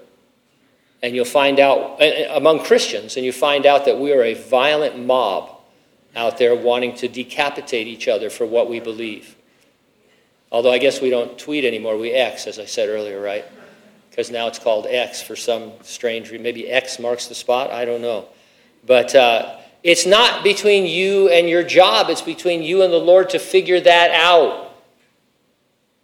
and 1.01 1.15
you'll 1.15 1.23
find 1.23 1.61
out, 1.61 2.01
among 2.31 2.59
Christians, 2.65 3.15
and 3.15 3.25
you 3.25 3.31
find 3.31 3.65
out 3.65 3.85
that 3.85 3.97
we 3.97 4.11
are 4.11 4.23
a 4.23 4.33
violent 4.33 5.05
mob 5.05 5.60
out 6.15 6.37
there 6.37 6.55
wanting 6.55 6.95
to 6.97 7.07
decapitate 7.07 7.87
each 7.87 8.07
other 8.07 8.29
for 8.29 8.45
what 8.45 8.69
we 8.69 8.79
believe. 8.79 9.35
Although 10.51 10.71
I 10.71 10.77
guess 10.77 11.01
we 11.01 11.09
don't 11.09 11.37
tweet 11.39 11.63
anymore, 11.63 11.97
we 11.97 12.11
X, 12.11 12.47
as 12.47 12.59
I 12.59 12.65
said 12.65 12.89
earlier, 12.89 13.21
right? 13.21 13.45
because 14.11 14.29
now 14.29 14.47
it's 14.47 14.59
called 14.59 14.85
X 14.87 15.21
for 15.21 15.37
some 15.37 15.71
strange 15.83 16.29
reason. 16.29 16.43
Maybe 16.43 16.69
X 16.69 16.99
marks 16.99 17.27
the 17.27 17.33
spot. 17.33 17.71
I 17.71 17.85
don't 17.85 18.01
know. 18.01 18.27
But 18.85 19.15
uh, 19.15 19.57
it's 19.83 20.05
not 20.05 20.43
between 20.43 20.85
you 20.85 21.29
and 21.29 21.49
your 21.49 21.63
job, 21.63 22.09
it's 22.09 22.21
between 22.21 22.61
you 22.61 22.83
and 22.83 22.91
the 22.91 22.99
Lord 22.99 23.29
to 23.29 23.39
figure 23.39 23.79
that 23.79 24.11
out. 24.11 24.73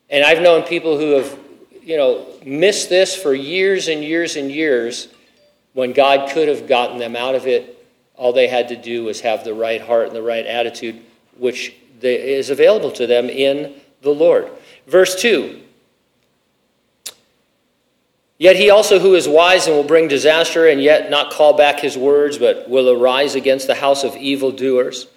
And 0.09 0.23
I've 0.23 0.41
known 0.41 0.63
people 0.63 0.97
who 0.97 1.11
have, 1.11 1.37
you 1.83 1.97
know, 1.97 2.25
missed 2.45 2.87
this 2.87 3.13
for 3.13 3.33
years 3.33 3.89
and 3.89 4.01
years 4.01 4.37
and 4.37 4.49
years 4.49 5.09
when 5.73 5.91
God 5.91 6.31
could 6.31 6.47
have 6.47 6.65
gotten 6.65 6.97
them 6.97 7.17
out 7.17 7.35
of 7.35 7.45
it. 7.45 7.76
All 8.17 8.33
they 8.33 8.47
had 8.47 8.67
to 8.69 8.75
do 8.75 9.05
was 9.05 9.21
have 9.21 9.43
the 9.43 9.53
right 9.53 9.81
heart 9.81 10.07
and 10.07 10.15
the 10.15 10.21
right 10.21 10.45
attitude, 10.45 10.99
which 11.37 11.73
is 12.01 12.49
available 12.49 12.91
to 12.91 13.07
them 13.07 13.29
in 13.29 13.73
the 14.01 14.09
Lord. 14.09 14.49
Verse 14.87 15.19
2 15.21 15.61
Yet 18.39 18.55
he 18.55 18.69
also, 18.69 18.99
who 18.99 19.15
is 19.15 19.27
wise 19.27 19.65
and 19.65 19.75
will 19.75 19.83
bring 19.83 20.07
disaster, 20.07 20.67
and 20.67 20.81
yet 20.81 21.09
not 21.09 21.31
call 21.31 21.53
back 21.53 21.79
his 21.79 21.97
words, 21.97 22.37
but 22.37 22.69
will 22.69 22.89
arise 22.89 23.33
against 23.33 23.65
the 23.65 23.75
house 23.75 24.03
of 24.03 24.15
evildoers 24.15 25.07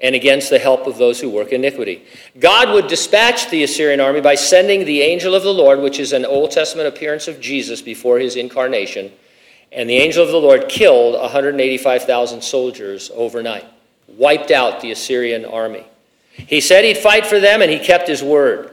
and 0.00 0.14
against 0.14 0.48
the 0.48 0.58
help 0.58 0.86
of 0.86 0.96
those 0.96 1.20
who 1.20 1.28
work 1.28 1.52
iniquity. 1.52 2.02
God 2.38 2.72
would 2.72 2.86
dispatch 2.86 3.50
the 3.50 3.62
Assyrian 3.62 4.00
army 4.00 4.22
by 4.22 4.34
sending 4.34 4.86
the 4.86 5.02
angel 5.02 5.34
of 5.34 5.42
the 5.42 5.52
Lord, 5.52 5.80
which 5.80 6.00
is 6.00 6.14
an 6.14 6.24
Old 6.24 6.52
Testament 6.52 6.88
appearance 6.88 7.28
of 7.28 7.38
Jesus 7.38 7.82
before 7.82 8.18
his 8.18 8.34
incarnation. 8.34 9.12
And 9.72 9.88
the 9.88 9.96
angel 9.96 10.24
of 10.24 10.30
the 10.30 10.40
Lord 10.40 10.68
killed 10.68 11.18
185,000 11.20 12.42
soldiers 12.42 13.10
overnight, 13.14 13.66
wiped 14.08 14.50
out 14.50 14.80
the 14.80 14.90
Assyrian 14.90 15.44
army. 15.44 15.84
He 16.32 16.60
said 16.60 16.84
he'd 16.84 16.98
fight 16.98 17.26
for 17.26 17.38
them, 17.38 17.62
and 17.62 17.70
he 17.70 17.78
kept 17.78 18.08
his 18.08 18.22
word. 18.22 18.70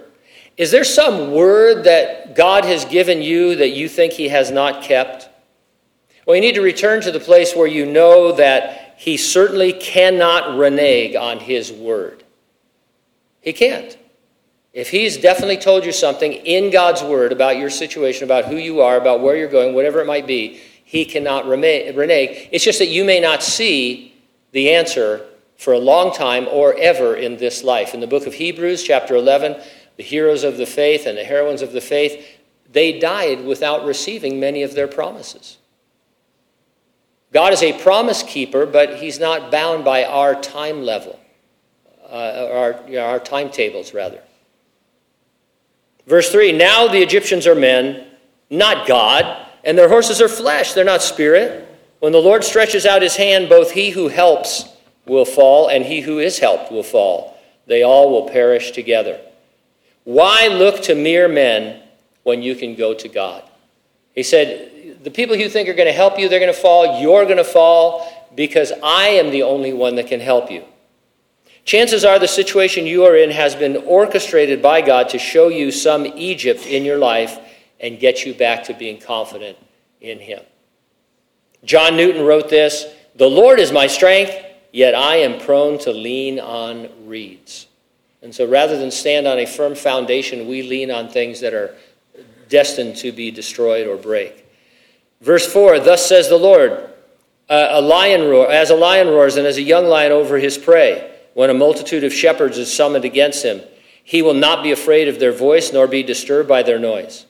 Is 0.58 0.72
there 0.72 0.84
some 0.84 1.32
word 1.32 1.84
that 1.84 2.36
God 2.36 2.66
has 2.66 2.84
given 2.84 3.22
you 3.22 3.56
that 3.58 3.70
you 3.70 3.88
think 3.88 4.14
He 4.14 4.30
has 4.30 4.50
not 4.50 4.84
kept? 4.84 5.30
Well, 6.26 6.36
you 6.36 6.42
need 6.42 6.56
to 6.56 6.62
return 6.62 7.00
to 7.02 7.12
the 7.12 7.20
place 7.20 7.56
where 7.56 7.68
you 7.68 7.86
know 7.86 8.32
that 8.34 8.96
He 8.98 9.18
certainly 9.18 9.72
cannot 9.72 10.58
renege 10.58 11.16
on 11.16 11.40
His 11.40 11.72
word. 11.72 12.24
He 13.40 13.54
can't. 13.54 13.96
If 14.74 14.90
He's 14.90 15.18
definitely 15.18 15.58
told 15.58 15.86
you 15.86 15.92
something 15.92 16.34
in 16.34 16.72
God's 16.72 17.04
word 17.04 17.32
about 17.32 17.58
your 17.58 17.70
situation, 17.70 18.24
about 18.24 18.46
who 18.46 18.58
you 18.58 18.82
are, 18.82 18.98
about 18.98 19.22
where 19.22 19.38
you're 19.38 19.48
going, 19.48 19.76
whatever 19.76 20.02
it 20.02 20.08
might 20.08 20.26
be, 20.26 20.60
He 20.88 21.04
cannot 21.04 21.46
renege. 21.46 22.48
It's 22.50 22.64
just 22.64 22.80
that 22.80 22.88
you 22.88 23.04
may 23.04 23.20
not 23.20 23.44
see 23.44 24.16
the 24.54 24.72
answer 24.72 25.26
for 25.58 25.74
a 25.74 25.78
long 25.78 26.14
time 26.14 26.48
or 26.50 26.78
ever 26.80 27.14
in 27.14 27.36
this 27.36 27.62
life. 27.62 27.94
In 27.94 28.00
the 28.00 28.08
book 28.08 28.26
of 28.26 28.34
Hebrews, 28.34 28.84
chapter 28.84 29.14
11, 29.14 29.62
the 29.98 30.04
heroes 30.04 30.46
of 30.46 30.56
the 30.56 30.66
faith 30.66 31.06
and 31.06 31.18
the 31.18 31.26
heroines 31.26 31.62
of 31.62 31.74
the 31.74 31.82
faith, 31.82 32.26
they 32.72 33.00
died 33.00 33.44
without 33.44 33.84
receiving 33.84 34.40
many 34.40 34.64
of 34.64 34.76
their 34.76 34.88
promises. 34.88 35.58
God 37.34 37.52
is 37.52 37.62
a 37.62 37.78
promise 37.84 38.24
keeper, 38.24 38.66
but 38.66 38.96
he's 38.96 39.20
not 39.20 39.52
bound 39.52 39.84
by 39.84 40.06
our 40.06 40.40
time 40.40 40.84
level, 40.84 41.20
uh, 42.10 42.48
our, 42.50 42.80
you 42.88 42.96
know, 42.96 43.08
our 43.08 43.20
timetables, 43.20 43.94
rather. 43.94 44.22
Verse 46.06 46.32
3 46.32 46.54
Now 46.54 46.88
the 46.88 47.02
Egyptians 47.02 47.46
are 47.46 47.56
men, 47.56 48.08
not 48.50 48.88
God, 48.88 49.47
and 49.68 49.78
their 49.78 49.90
horses 49.90 50.22
are 50.22 50.30
flesh, 50.30 50.72
they're 50.72 50.86
not 50.86 51.04
spirit. 51.04 51.68
When 52.00 52.14
the 52.14 52.22
Lord 52.22 52.46
stretches 52.46 52.86
out 52.86 53.02
his 53.02 53.18
hand, 53.18 53.50
both 53.50 53.72
he 53.72 53.90
who 53.90 54.08
helps 54.08 54.64
will 55.06 55.26
fall, 55.26 55.68
and 55.68 55.84
he 55.84 56.00
who 56.00 56.20
is 56.20 56.40
helped 56.40 56.72
will 56.72 56.84
fall. 56.84 57.38
They 57.66 57.84
all 57.84 58.10
will 58.10 58.30
perish 58.30 58.72
together. 58.72 59.20
Why 60.06 60.48
look 60.48 60.84
to 60.84 60.96
mere 60.96 61.28
men 61.28 61.82
when 62.24 62.42
you 62.42 62.56
can 62.56 62.76
go 62.76 62.94
to 62.94 63.10
God? 63.10 63.44
He 64.16 64.24
said, 64.24 65.04
The 65.04 65.12
people 65.12 65.36
you 65.36 65.50
think 65.50 65.68
are 65.68 65.74
going 65.74 65.88
to 65.88 65.92
help 65.92 66.18
you, 66.18 66.30
they're 66.30 66.40
going 66.40 66.54
to 66.54 66.60
fall. 66.60 67.02
You're 67.02 67.26
going 67.26 67.36
to 67.36 67.44
fall 67.44 68.30
because 68.36 68.72
I 68.82 69.10
am 69.10 69.32
the 69.32 69.44
only 69.44 69.74
one 69.74 69.96
that 69.96 70.08
can 70.08 70.22
help 70.22 70.50
you. 70.50 70.64
Chances 71.66 72.06
are 72.06 72.20
the 72.20 72.28
situation 72.30 72.86
you 72.86 73.04
are 73.04 73.18
in 73.18 73.32
has 73.32 73.54
been 73.54 73.76
orchestrated 73.76 74.62
by 74.62 74.80
God 74.80 75.10
to 75.10 75.20
show 75.20 75.50
you 75.50 75.72
some 75.72 76.06
Egypt 76.06 76.66
in 76.66 76.86
your 76.86 76.98
life 76.98 77.38
and 77.80 78.00
get 78.00 78.26
you 78.26 78.34
back 78.34 78.64
to 78.66 78.74
being 78.74 79.00
confident 79.00 79.58
in 80.02 80.20
Him. 80.20 80.42
John 81.64 81.98
Newton 81.98 82.26
wrote 82.26 82.50
this 82.50 82.86
The 83.16 83.30
Lord 83.30 83.60
is 83.60 83.72
my 83.72 83.88
strength, 83.88 84.36
yet 84.72 84.96
I 84.96 85.18
am 85.18 85.40
prone 85.40 85.80
to 85.80 85.92
lean 85.92 86.40
on 86.40 86.90
reeds. 87.08 87.68
And 88.22 88.34
so 88.34 88.48
rather 88.48 88.78
than 88.78 88.92
stand 88.92 89.28
on 89.28 89.40
a 89.40 89.46
firm 89.46 89.76
foundation, 89.76 90.48
we 90.48 90.64
lean 90.64 90.92
on 90.92 91.10
things 91.10 91.40
that 91.42 91.54
are 91.54 91.76
destined 92.50 92.96
to 92.98 93.12
be 93.12 93.32
destroyed 93.32 93.88
or 93.88 93.98
break. 93.98 94.46
Verse 95.22 95.52
4 95.52 95.80
Thus 95.80 96.06
says 96.06 96.30
the 96.30 96.38
Lord, 96.38 96.72
uh, 97.50 97.68
a 97.72 97.82
lion 97.82 98.30
roar, 98.30 98.52
as 98.52 98.70
a 98.70 98.76
lion 98.76 99.08
roars, 99.08 99.38
and 99.38 99.48
as 99.48 99.58
a 99.58 99.62
young 99.62 99.86
lion 99.86 100.12
over 100.12 100.38
his 100.38 100.58
prey, 100.58 101.14
when 101.34 101.50
a 101.50 101.54
multitude 101.54 102.04
of 102.04 102.14
shepherds 102.14 102.58
is 102.58 102.74
summoned 102.74 103.06
against 103.06 103.44
him, 103.44 103.62
he 104.04 104.22
will 104.22 104.34
not 104.34 104.64
be 104.64 104.72
afraid 104.72 105.08
of 105.08 105.20
their 105.20 105.32
voice, 105.32 105.72
nor 105.72 105.88
be 105.88 106.04
disturbed 106.04 106.50
by 106.50 106.64
their 106.64 106.80
noise. 106.80 107.26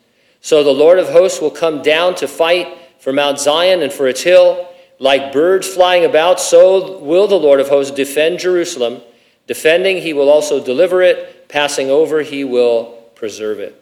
So 0.48 0.64
the 0.64 0.72
Lord 0.72 0.98
of 0.98 1.10
hosts 1.10 1.42
will 1.42 1.52
come 1.52 1.82
down 1.82 2.16
to 2.16 2.26
fight 2.26 2.78
for 3.00 3.12
Mount 3.12 3.38
Zion 3.38 3.82
and 3.82 3.92
for 3.92 4.08
its 4.08 4.24
hill. 4.24 4.70
Like 4.98 5.34
birds 5.34 5.68
flying 5.68 6.06
about, 6.06 6.40
so 6.40 7.00
will 7.00 7.28
the 7.28 7.36
Lord 7.36 7.60
of 7.60 7.68
hosts 7.68 7.94
defend 7.94 8.40
Jerusalem. 8.40 9.02
Defending, 9.46 9.98
he 9.98 10.14
will 10.14 10.30
also 10.30 10.64
deliver 10.64 11.02
it. 11.02 11.50
Passing 11.50 11.90
over, 11.90 12.22
he 12.22 12.46
will 12.46 12.94
preserve 13.14 13.60
it. 13.60 13.76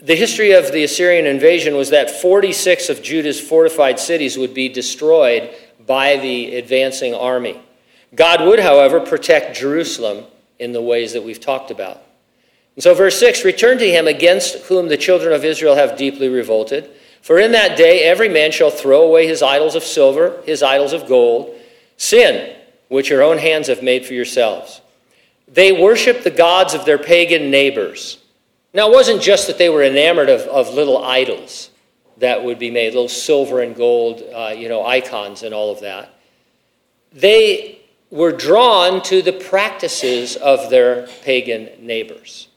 The 0.00 0.16
history 0.16 0.52
of 0.52 0.70
the 0.70 0.84
Assyrian 0.84 1.24
invasion 1.24 1.76
was 1.76 1.88
that 1.88 2.10
46 2.10 2.90
of 2.90 3.02
Judah's 3.02 3.40
fortified 3.40 3.98
cities 3.98 4.36
would 4.36 4.52
be 4.52 4.68
destroyed 4.68 5.50
by 5.86 6.18
the 6.18 6.56
advancing 6.56 7.14
army. 7.14 7.58
God 8.14 8.46
would, 8.46 8.60
however, 8.60 9.00
protect 9.00 9.56
Jerusalem 9.56 10.26
in 10.58 10.72
the 10.72 10.82
ways 10.82 11.14
that 11.14 11.24
we've 11.24 11.40
talked 11.40 11.70
about. 11.70 12.03
And 12.76 12.82
so, 12.82 12.94
verse 12.94 13.18
6 13.18 13.44
Return 13.44 13.78
to 13.78 13.90
him 13.90 14.06
against 14.06 14.56
whom 14.66 14.88
the 14.88 14.96
children 14.96 15.32
of 15.32 15.44
Israel 15.44 15.76
have 15.76 15.96
deeply 15.96 16.28
revolted. 16.28 16.90
For 17.22 17.38
in 17.38 17.52
that 17.52 17.78
day 17.78 18.02
every 18.02 18.28
man 18.28 18.52
shall 18.52 18.70
throw 18.70 19.02
away 19.02 19.26
his 19.26 19.42
idols 19.42 19.74
of 19.74 19.82
silver, 19.82 20.42
his 20.44 20.62
idols 20.62 20.92
of 20.92 21.08
gold. 21.08 21.58
Sin 21.96 22.54
which 22.88 23.10
your 23.10 23.22
own 23.22 23.38
hands 23.38 23.68
have 23.68 23.82
made 23.82 24.04
for 24.04 24.14
yourselves. 24.14 24.80
They 25.48 25.72
worship 25.72 26.22
the 26.22 26.30
gods 26.30 26.74
of 26.74 26.84
their 26.84 26.98
pagan 26.98 27.50
neighbors. 27.50 28.18
Now, 28.72 28.88
it 28.88 28.92
wasn't 28.92 29.22
just 29.22 29.46
that 29.46 29.58
they 29.58 29.68
were 29.68 29.82
enamored 29.82 30.28
of, 30.28 30.42
of 30.42 30.74
little 30.74 31.02
idols 31.02 31.70
that 32.18 32.44
would 32.44 32.58
be 32.58 32.70
made, 32.70 32.94
little 32.94 33.08
silver 33.08 33.60
and 33.60 33.74
gold, 33.74 34.22
uh, 34.34 34.54
you 34.56 34.68
know, 34.68 34.84
icons 34.84 35.42
and 35.42 35.54
all 35.54 35.72
of 35.72 35.80
that. 35.80 36.14
They 37.12 37.80
were 38.10 38.32
drawn 38.32 39.02
to 39.02 39.22
the 39.22 39.32
practices 39.32 40.36
of 40.36 40.70
their 40.70 41.06
pagan 41.22 41.70
neighbors. 41.80 42.48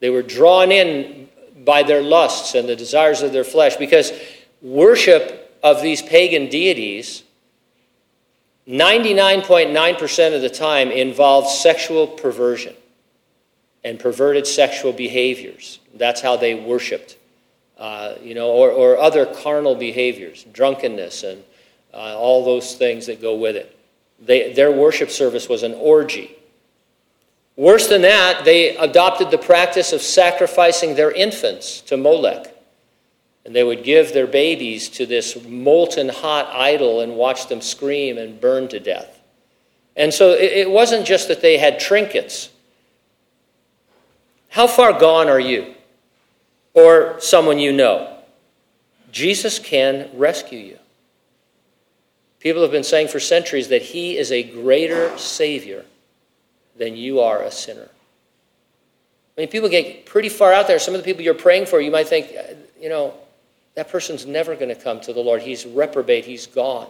They 0.00 0.10
were 0.10 0.22
drawn 0.22 0.72
in 0.72 1.28
by 1.64 1.82
their 1.82 2.02
lusts 2.02 2.54
and 2.54 2.68
the 2.68 2.76
desires 2.76 3.22
of 3.22 3.32
their 3.32 3.44
flesh 3.44 3.76
because 3.76 4.12
worship 4.62 5.58
of 5.62 5.82
these 5.82 6.02
pagan 6.02 6.48
deities 6.48 7.22
99.9% 8.68 10.34
of 10.36 10.42
the 10.42 10.50
time 10.50 10.90
involves 10.92 11.58
sexual 11.58 12.06
perversion 12.06 12.74
and 13.82 13.98
perverted 13.98 14.46
sexual 14.46 14.92
behaviors. 14.92 15.80
That's 15.94 16.20
how 16.20 16.36
they 16.36 16.54
worshiped, 16.54 17.16
uh, 17.78 18.14
you 18.22 18.34
know, 18.34 18.50
or, 18.50 18.70
or 18.70 18.98
other 18.98 19.26
carnal 19.26 19.74
behaviors, 19.74 20.44
drunkenness, 20.52 21.24
and 21.24 21.42
uh, 21.92 22.16
all 22.16 22.44
those 22.44 22.76
things 22.76 23.06
that 23.06 23.20
go 23.20 23.34
with 23.34 23.56
it. 23.56 23.76
They, 24.20 24.52
their 24.52 24.70
worship 24.70 25.10
service 25.10 25.48
was 25.48 25.64
an 25.64 25.74
orgy. 25.74 26.36
Worse 27.60 27.88
than 27.88 28.00
that, 28.00 28.46
they 28.46 28.74
adopted 28.78 29.30
the 29.30 29.36
practice 29.36 29.92
of 29.92 30.00
sacrificing 30.00 30.94
their 30.94 31.10
infants 31.10 31.82
to 31.82 31.98
Molech. 31.98 32.56
And 33.44 33.54
they 33.54 33.62
would 33.62 33.84
give 33.84 34.14
their 34.14 34.26
babies 34.26 34.88
to 34.88 35.04
this 35.04 35.36
molten 35.46 36.08
hot 36.08 36.48
idol 36.54 37.02
and 37.02 37.16
watch 37.16 37.48
them 37.48 37.60
scream 37.60 38.16
and 38.16 38.40
burn 38.40 38.68
to 38.68 38.80
death. 38.80 39.20
And 39.94 40.14
so 40.14 40.30
it 40.30 40.70
wasn't 40.70 41.04
just 41.06 41.28
that 41.28 41.42
they 41.42 41.58
had 41.58 41.78
trinkets. 41.78 42.48
How 44.48 44.66
far 44.66 44.98
gone 44.98 45.28
are 45.28 45.38
you? 45.38 45.74
Or 46.72 47.20
someone 47.20 47.58
you 47.58 47.74
know? 47.74 48.20
Jesus 49.12 49.58
can 49.58 50.08
rescue 50.14 50.60
you. 50.60 50.78
People 52.38 52.62
have 52.62 52.72
been 52.72 52.84
saying 52.84 53.08
for 53.08 53.20
centuries 53.20 53.68
that 53.68 53.82
he 53.82 54.16
is 54.16 54.32
a 54.32 54.44
greater 54.44 55.14
Savior 55.18 55.84
than 56.80 56.96
you 56.96 57.20
are 57.20 57.42
a 57.42 57.50
sinner. 57.50 57.88
I 59.36 59.42
mean, 59.42 59.48
people 59.48 59.68
get 59.68 60.06
pretty 60.06 60.30
far 60.30 60.52
out 60.52 60.66
there. 60.66 60.78
Some 60.78 60.94
of 60.94 61.00
the 61.00 61.04
people 61.04 61.22
you're 61.22 61.34
praying 61.34 61.66
for, 61.66 61.78
you 61.78 61.90
might 61.90 62.08
think, 62.08 62.32
uh, 62.36 62.54
you 62.80 62.88
know, 62.88 63.14
that 63.74 63.90
person's 63.90 64.26
never 64.26 64.56
going 64.56 64.70
to 64.70 64.74
come 64.74 64.98
to 65.02 65.12
the 65.12 65.20
Lord. 65.20 65.42
He's 65.42 65.66
reprobate, 65.66 66.24
he's 66.24 66.46
gone. 66.46 66.88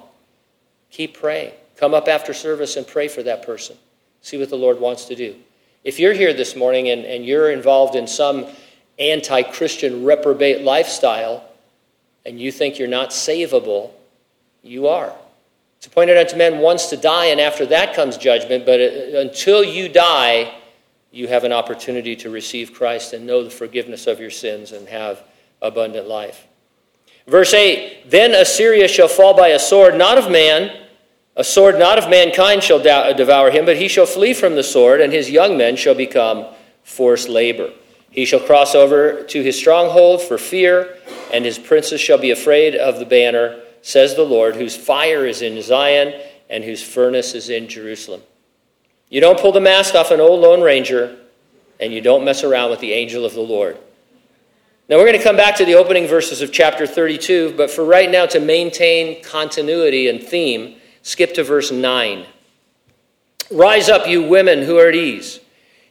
Keep 0.91 1.15
praying. 1.15 1.53
Come 1.77 1.93
up 1.93 2.07
after 2.07 2.33
service 2.33 2.77
and 2.77 2.87
pray 2.87 3.09
for 3.09 3.25
that 3.25 3.45
person. 3.45 3.77
See 4.23 4.39
what 4.39 4.49
the 4.49 4.57
Lord 4.57 4.79
wants 4.81 5.07
to 5.07 5.17
do. 5.17 5.35
If 5.83 5.99
you're 5.99 6.13
here 6.13 6.33
this 6.33 6.55
morning 6.55 6.89
and, 6.89 7.05
and 7.05 7.27
you're 7.27 7.51
involved 7.51 7.97
in 7.97 8.07
some 8.07 8.47
anti 8.99 9.43
Christian 9.43 10.05
reprobate 10.05 10.63
lifestyle 10.63 11.45
and 12.25 12.41
you 12.41 12.53
think 12.53 12.79
you're 12.79 12.89
not 12.89 13.11
savable, 13.11 13.91
you 14.63 14.87
are. 14.87 15.13
It's 15.81 15.87
appointed 15.87 16.19
unto 16.19 16.37
men 16.37 16.59
once 16.59 16.89
to 16.89 16.99
die, 16.99 17.29
and 17.29 17.41
after 17.41 17.65
that 17.65 17.95
comes 17.95 18.19
judgment. 18.19 18.67
But 18.67 18.81
uh, 18.81 19.19
until 19.21 19.65
you 19.65 19.89
die, 19.89 20.53
you 21.11 21.27
have 21.29 21.43
an 21.45 21.53
opportunity 21.53 22.15
to 22.17 22.29
receive 22.29 22.75
Christ 22.75 23.15
and 23.15 23.27
know 23.27 23.43
the 23.43 23.49
forgiveness 23.49 24.07
of 24.07 24.21
your 24.21 24.29
sins 24.29 24.73
and 24.73 24.87
have 24.89 25.23
abundant 25.63 26.07
life. 26.07 26.47
Verse 27.27 27.55
8 27.55 28.11
Then 28.11 28.35
Assyria 28.35 28.89
shall 28.89 29.09
fall 29.09 29.35
by 29.35 29.49
a 29.49 29.59
sword, 29.59 29.97
not 29.97 30.19
of 30.19 30.31
man. 30.31 30.87
A 31.35 31.45
sword 31.45 31.79
not 31.79 31.97
of 31.97 32.11
mankind 32.11 32.63
shall 32.63 32.83
devour 33.15 33.51
him, 33.51 33.65
but 33.65 33.79
he 33.79 33.89
shall 33.89 34.05
flee 34.05 34.35
from 34.35 34.57
the 34.57 34.63
sword, 34.63 35.01
and 35.01 35.15
his 35.15 35.31
young 35.31 35.57
men 35.57 35.77
shall 35.77 35.95
become 35.95 36.45
forced 36.85 37.31
labor. 37.31 37.71
He 38.11 38.27
shall 38.27 38.41
cross 38.41 38.75
over 38.75 39.23
to 39.23 39.43
his 39.43 39.57
stronghold 39.57 40.21
for 40.21 40.37
fear, 40.37 40.99
and 41.33 41.43
his 41.43 41.59
princes 41.59 42.03
shall 42.03 42.19
be 42.19 42.33
afraid 42.33 42.75
of 42.75 42.99
the 42.99 43.07
banner, 43.07 43.63
says 43.83 44.15
the 44.15 44.23
Lord, 44.23 44.57
whose 44.57 44.77
fire 44.77 45.27
is 45.27 45.43
in 45.43 45.61
Zion 45.63 46.21
and 46.49 46.65
whose 46.65 46.83
furnace 46.83 47.35
is 47.35 47.49
in 47.49 47.69
Jerusalem. 47.69 48.23
You 49.09 49.21
don't 49.21 49.39
pull 49.39 49.53
the 49.53 49.61
mask 49.61 49.95
off 49.95 50.11
an 50.11 50.21
old 50.21 50.41
Lone 50.41 50.61
Ranger, 50.61 51.17
and 51.79 51.93
you 51.93 52.01
don't 52.01 52.25
mess 52.25 52.45
around 52.45 52.71
with 52.71 52.81
the 52.81 52.93
angel 52.93 53.25
of 53.25 53.35
the 53.35 53.41
Lord. 53.41 53.79
Now, 54.89 54.97
we're 54.97 55.07
going 55.07 55.19
to 55.19 55.25
come 55.25 55.37
back 55.37 55.57
to 55.57 55.65
the 55.65 55.77
opening 55.77 56.09
verses 56.09 56.43
of 56.43 56.53
chapter 56.53 56.87
32, 56.87 57.55
but 57.57 57.71
for 57.71 57.85
right 57.85 58.11
now, 58.11 58.27
to 58.27 58.41
maintain 58.41 59.23
continuity 59.23 60.09
and 60.09 60.23
theme, 60.23 60.77
skip 61.03 61.35
to 61.35 61.45
verse 61.45 61.71
9. 61.71 62.27
Rise 63.53 63.89
up, 63.89 64.09
you 64.09 64.23
women 64.23 64.63
who 64.63 64.79
are 64.79 64.89
at 64.89 64.95
ease. 64.97 65.41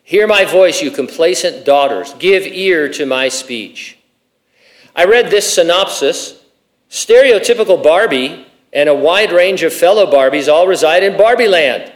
Hear 0.04 0.28
my 0.28 0.44
voice, 0.44 0.82
you 0.82 0.92
complacent 0.92 1.66
daughters. 1.66 2.14
Give 2.20 2.44
ear 2.44 2.90
to 2.94 3.06
my 3.06 3.30
speech. 3.30 3.98
I 4.96 5.06
read 5.06 5.30
this 5.30 5.54
synopsis 5.54 6.39
stereotypical 6.90 7.82
Barbie 7.82 8.46
and 8.74 8.90
a 8.90 8.96
wide 8.96 9.32
range 9.32 9.64
of 9.64 9.74
fellow 9.74 10.12
Barbies 10.12 10.52
all 10.52 10.68
reside 10.68 11.04
in 11.04 11.18
Barbie 11.18 11.48
land, 11.48 11.92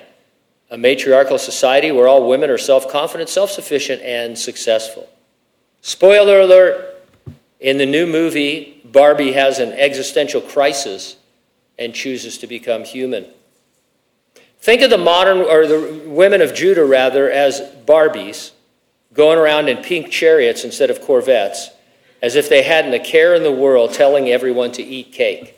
a 0.70 0.78
matriarchal 0.78 1.38
society 1.38 1.92
where 1.92 2.08
all 2.08 2.28
women 2.28 2.50
are 2.50 2.58
self 2.58 2.90
confident, 2.90 3.30
self 3.30 3.52
sufficient, 3.52 4.02
and 4.02 4.38
successful. 4.38 5.10
Spoiler 5.82 6.42
alert 6.42 7.04
in 7.60 7.78
the 7.78 7.86
new 7.86 8.06
movie, 8.06 8.82
Barbie 8.86 9.34
has 9.34 9.60
an 9.60 9.74
existential 9.74 10.42
crisis 10.42 11.18
and 11.78 11.94
chooses 11.94 12.38
to 12.40 12.48
become 12.48 12.84
human. 12.84 13.26
Think 14.60 14.82
of 14.82 14.90
the 14.90 14.98
modern, 14.98 15.40
or 15.40 15.68
the 15.68 16.02
women 16.06 16.42
of 16.42 16.54
Judah 16.54 16.86
rather, 16.86 17.30
as 17.30 17.62
Barbies 17.86 18.52
going 19.14 19.38
around 19.38 19.68
in 19.70 19.78
pink 19.78 20.10
chariots 20.10 20.64
instead 20.64 20.90
of 20.90 21.02
Corvettes, 21.02 21.70
as 22.24 22.38
if 22.38 22.48
they 22.48 22.64
hadn't 22.64 22.94
a 22.94 23.00
care 23.00 23.36
in 23.36 23.44
the 23.44 23.52
world 23.52 23.94
telling 23.94 24.30
everyone 24.30 24.72
to 24.72 24.82
eat 24.82 25.12
cake. 25.12 25.56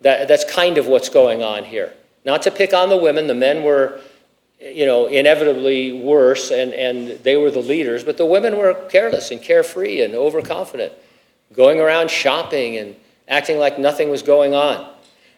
That, 0.00 0.26
that's 0.26 0.44
kind 0.44 0.76
of 0.76 0.88
what's 0.88 1.08
going 1.08 1.42
on 1.42 1.64
here. 1.64 1.94
Not 2.24 2.42
to 2.42 2.50
pick 2.50 2.74
on 2.74 2.88
the 2.88 2.96
women, 2.96 3.28
the 3.28 3.34
men 3.34 3.62
were, 3.62 4.00
you 4.60 4.86
know, 4.86 5.06
inevitably 5.06 5.92
worse 5.92 6.50
and, 6.50 6.74
and 6.74 7.22
they 7.22 7.36
were 7.36 7.52
the 7.52 7.62
leaders, 7.62 8.02
but 8.02 8.16
the 8.16 8.26
women 8.26 8.58
were 8.58 8.74
careless 8.90 9.30
and 9.30 9.40
carefree 9.40 10.02
and 10.02 10.14
overconfident 10.14 10.92
going 11.52 11.78
around 11.78 12.10
shopping 12.10 12.76
and 12.76 12.96
acting 13.28 13.58
like 13.58 13.78
nothing 13.78 14.10
was 14.10 14.22
going 14.22 14.52
on. 14.52 14.90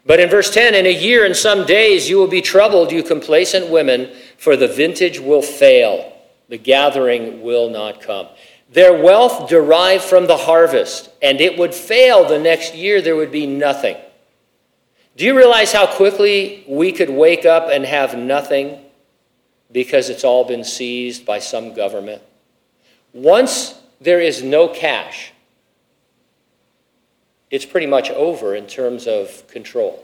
But 0.06 0.20
in 0.20 0.30
verse 0.30 0.50
10, 0.50 0.74
in 0.74 0.86
a 0.86 0.94
year 0.94 1.26
and 1.26 1.36
some 1.36 1.66
days 1.66 2.08
you 2.08 2.16
will 2.16 2.28
be 2.28 2.40
troubled, 2.40 2.92
you 2.92 3.02
complacent 3.02 3.68
women, 3.68 4.10
for 4.38 4.56
the 4.56 4.68
vintage 4.68 5.18
will 5.18 5.42
fail, 5.42 6.16
the 6.48 6.56
gathering 6.56 7.42
will 7.42 7.68
not 7.68 8.00
come. 8.00 8.28
Their 8.70 9.00
wealth 9.00 9.48
derived 9.48 10.04
from 10.04 10.26
the 10.26 10.36
harvest, 10.36 11.08
and 11.22 11.40
it 11.40 11.58
would 11.58 11.74
fail 11.74 12.26
the 12.26 12.38
next 12.38 12.74
year, 12.74 13.00
there 13.00 13.16
would 13.16 13.30
be 13.30 13.46
nothing. 13.46 13.96
Do 15.16 15.24
you 15.24 15.36
realize 15.36 15.72
how 15.72 15.86
quickly 15.86 16.64
we 16.68 16.92
could 16.92 17.08
wake 17.08 17.46
up 17.46 17.70
and 17.70 17.86
have 17.86 18.18
nothing 18.18 18.78
because 19.72 20.10
it's 20.10 20.24
all 20.24 20.44
been 20.44 20.64
seized 20.64 21.24
by 21.24 21.38
some 21.38 21.74
government? 21.74 22.22
Once 23.14 23.74
there 24.00 24.20
is 24.20 24.42
no 24.42 24.68
cash, 24.68 25.32
it's 27.50 27.64
pretty 27.64 27.86
much 27.86 28.10
over 28.10 28.54
in 28.54 28.66
terms 28.66 29.06
of 29.06 29.46
control. 29.48 30.02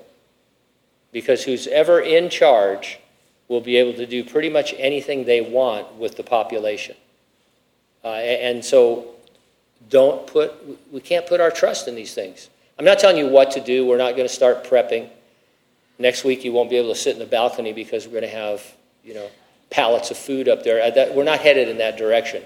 Because 1.10 1.44
who's 1.44 1.66
ever 1.66 2.00
in 2.00 2.30
charge 2.30 2.98
will 3.48 3.60
be 3.60 3.76
able 3.76 3.92
to 3.94 4.06
do 4.06 4.24
pretty 4.24 4.48
much 4.48 4.74
anything 4.78 5.24
they 5.24 5.42
want 5.42 5.94
with 5.96 6.16
the 6.16 6.22
population. 6.22 6.96
Uh, 8.04 8.08
and 8.08 8.64
so 8.64 9.06
don't 9.88 10.26
put, 10.26 10.52
we 10.92 11.00
can't 11.00 11.26
put 11.26 11.40
our 11.40 11.50
trust 11.50 11.88
in 11.88 11.94
these 11.94 12.14
things. 12.14 12.48
I'm 12.78 12.84
not 12.84 12.98
telling 12.98 13.16
you 13.16 13.28
what 13.28 13.52
to 13.52 13.60
do. 13.60 13.86
We're 13.86 13.98
not 13.98 14.16
going 14.16 14.28
to 14.28 14.34
start 14.34 14.64
prepping. 14.64 15.08
Next 15.98 16.24
week, 16.24 16.44
you 16.44 16.52
won't 16.52 16.70
be 16.70 16.76
able 16.76 16.88
to 16.88 16.98
sit 16.98 17.12
in 17.12 17.18
the 17.18 17.26
balcony 17.26 17.72
because 17.72 18.06
we're 18.06 18.20
going 18.20 18.30
to 18.30 18.36
have, 18.36 18.64
you 19.04 19.14
know, 19.14 19.28
pallets 19.70 20.10
of 20.10 20.16
food 20.16 20.48
up 20.48 20.64
there. 20.64 20.82
Uh, 20.82 21.12
we're 21.14 21.24
not 21.24 21.40
headed 21.40 21.68
in 21.68 21.78
that 21.78 21.96
direction. 21.96 22.42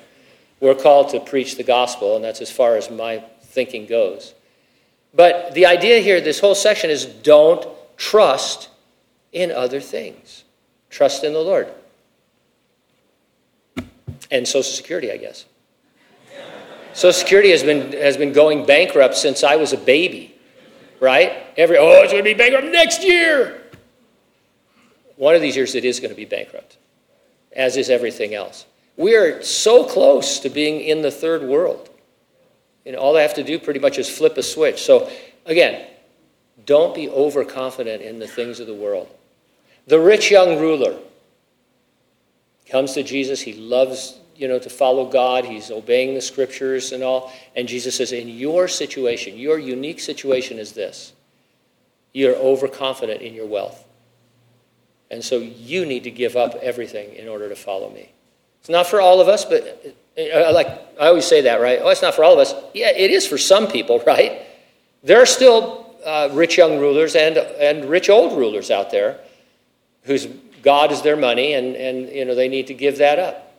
We're 0.60 0.74
called 0.74 1.10
to 1.10 1.20
preach 1.20 1.56
the 1.56 1.62
gospel, 1.62 2.16
and 2.16 2.24
that's 2.24 2.40
as 2.40 2.50
far 2.50 2.76
as 2.76 2.90
my 2.90 3.22
thinking 3.42 3.86
goes. 3.86 4.34
But 5.14 5.54
the 5.54 5.66
idea 5.66 6.00
here, 6.00 6.20
this 6.20 6.40
whole 6.40 6.54
section, 6.54 6.90
is 6.90 7.06
don't 7.06 7.66
trust 7.96 8.68
in 9.32 9.50
other 9.50 9.80
things. 9.80 10.44
Trust 10.90 11.24
in 11.24 11.32
the 11.32 11.40
Lord. 11.40 11.68
And 14.30 14.46
Social 14.46 14.72
Security, 14.72 15.12
I 15.12 15.16
guess. 15.16 15.44
Social 16.92 17.12
Security 17.12 17.50
has 17.50 17.62
been, 17.62 17.92
has 17.92 18.16
been 18.16 18.32
going 18.32 18.64
bankrupt 18.64 19.16
since 19.16 19.44
I 19.44 19.56
was 19.56 19.72
a 19.72 19.76
baby, 19.76 20.34
right? 20.98 21.32
Every, 21.56 21.76
oh, 21.76 22.02
it's 22.02 22.12
going 22.12 22.24
to 22.24 22.30
be 22.30 22.34
bankrupt 22.34 22.66
next 22.68 23.04
year. 23.04 23.62
One 25.16 25.34
of 25.34 25.42
these 25.42 25.56
years 25.56 25.74
it 25.74 25.84
is 25.84 26.00
going 26.00 26.10
to 26.10 26.16
be 26.16 26.24
bankrupt, 26.24 26.78
as 27.54 27.76
is 27.76 27.90
everything 27.90 28.34
else. 28.34 28.66
We 28.96 29.14
are 29.14 29.42
so 29.42 29.84
close 29.84 30.38
to 30.40 30.48
being 30.48 30.80
in 30.80 31.02
the 31.02 31.10
third 31.10 31.42
world. 31.42 31.90
And 32.86 32.96
all 32.96 33.16
I 33.16 33.22
have 33.22 33.34
to 33.34 33.44
do 33.44 33.58
pretty 33.58 33.80
much 33.80 33.98
is 33.98 34.08
flip 34.08 34.38
a 34.38 34.42
switch. 34.42 34.82
So, 34.82 35.10
again, 35.44 35.86
don't 36.64 36.94
be 36.94 37.08
overconfident 37.08 38.00
in 38.00 38.18
the 38.18 38.26
things 38.26 38.60
of 38.60 38.66
the 38.66 38.74
world. 38.74 39.08
The 39.86 40.00
rich 40.00 40.30
young 40.30 40.58
ruler 40.58 40.98
comes 42.70 42.92
to 42.94 43.02
Jesus. 43.02 43.40
He 43.40 43.54
loves, 43.54 44.18
you 44.34 44.48
know, 44.48 44.58
to 44.58 44.70
follow 44.70 45.08
God. 45.08 45.44
He's 45.44 45.70
obeying 45.70 46.14
the 46.14 46.20
scriptures 46.20 46.92
and 46.92 47.02
all. 47.02 47.32
And 47.54 47.68
Jesus 47.68 47.96
says, 47.96 48.12
in 48.12 48.28
your 48.28 48.68
situation, 48.68 49.36
your 49.36 49.58
unique 49.58 50.00
situation 50.00 50.58
is 50.58 50.72
this. 50.72 51.12
You're 52.12 52.36
overconfident 52.36 53.22
in 53.22 53.34
your 53.34 53.46
wealth. 53.46 53.84
And 55.10 55.24
so 55.24 55.38
you 55.38 55.86
need 55.86 56.04
to 56.04 56.10
give 56.10 56.36
up 56.36 56.54
everything 56.56 57.14
in 57.14 57.28
order 57.28 57.48
to 57.48 57.56
follow 57.56 57.90
me. 57.90 58.10
It's 58.60 58.68
not 58.68 58.86
for 58.86 59.00
all 59.00 59.20
of 59.20 59.28
us, 59.28 59.44
but 59.44 59.96
uh, 60.18 60.52
like 60.52 60.66
I 61.00 61.08
always 61.08 61.24
say 61.24 61.42
that, 61.42 61.60
right? 61.60 61.78
Oh, 61.80 61.88
it's 61.90 62.02
not 62.02 62.14
for 62.14 62.24
all 62.24 62.32
of 62.32 62.38
us. 62.40 62.54
Yeah, 62.74 62.90
it 62.90 63.10
is 63.10 63.26
for 63.26 63.38
some 63.38 63.68
people, 63.68 64.00
right? 64.06 64.42
There 65.04 65.22
are 65.22 65.26
still 65.26 65.94
uh, 66.04 66.30
rich 66.32 66.56
young 66.56 66.78
rulers 66.78 67.14
and 67.14 67.36
and 67.36 67.84
rich 67.84 68.10
old 68.10 68.36
rulers 68.36 68.70
out 68.70 68.90
there 68.90 69.20
whose 70.02 70.26
God 70.62 70.92
is 70.92 71.02
their 71.02 71.16
money, 71.16 71.54
and 71.54 71.76
and 71.76 72.08
you 72.08 72.24
know 72.24 72.34
they 72.34 72.48
need 72.48 72.66
to 72.68 72.74
give 72.74 72.98
that 72.98 73.18
up. 73.18 73.54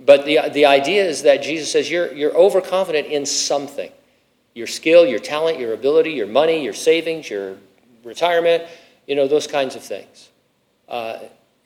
But 0.00 0.24
the 0.24 0.40
the 0.52 0.66
idea 0.66 1.04
is 1.04 1.22
that 1.22 1.42
Jesus 1.42 1.72
says 1.72 1.90
you're 1.90 2.12
you're 2.12 2.36
overconfident 2.36 3.08
in 3.08 3.26
something, 3.26 3.90
your 4.54 4.66
skill, 4.66 5.06
your 5.06 5.18
talent, 5.18 5.58
your 5.58 5.74
ability, 5.74 6.12
your 6.12 6.26
money, 6.26 6.62
your 6.62 6.74
savings, 6.74 7.28
your 7.28 7.56
retirement, 8.04 8.64
you 9.06 9.16
know 9.16 9.26
those 9.26 9.46
kinds 9.46 9.74
of 9.76 9.82
things. 9.82 10.30
Uh, 10.88 11.18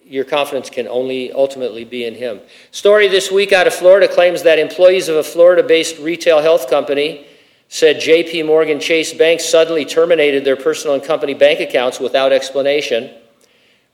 your 0.04 0.24
confidence 0.24 0.68
can 0.68 0.88
only 0.88 1.32
ultimately 1.32 1.84
be 1.84 2.04
in 2.04 2.14
Him. 2.14 2.40
Story 2.70 3.08
this 3.08 3.30
week 3.30 3.52
out 3.52 3.66
of 3.66 3.74
Florida 3.74 4.08
claims 4.08 4.42
that 4.42 4.58
employees 4.58 5.08
of 5.08 5.16
a 5.16 5.22
Florida 5.22 5.62
based 5.62 5.98
retail 5.98 6.40
health 6.40 6.68
company 6.68 7.26
said 7.68 7.96
JP 7.96 8.46
Morgan 8.46 8.80
Chase 8.80 9.14
Bank 9.14 9.40
suddenly 9.40 9.84
terminated 9.84 10.44
their 10.44 10.56
personal 10.56 10.94
and 10.94 11.02
company 11.02 11.34
bank 11.34 11.60
accounts 11.60 11.98
without 11.98 12.32
explanation. 12.32 13.10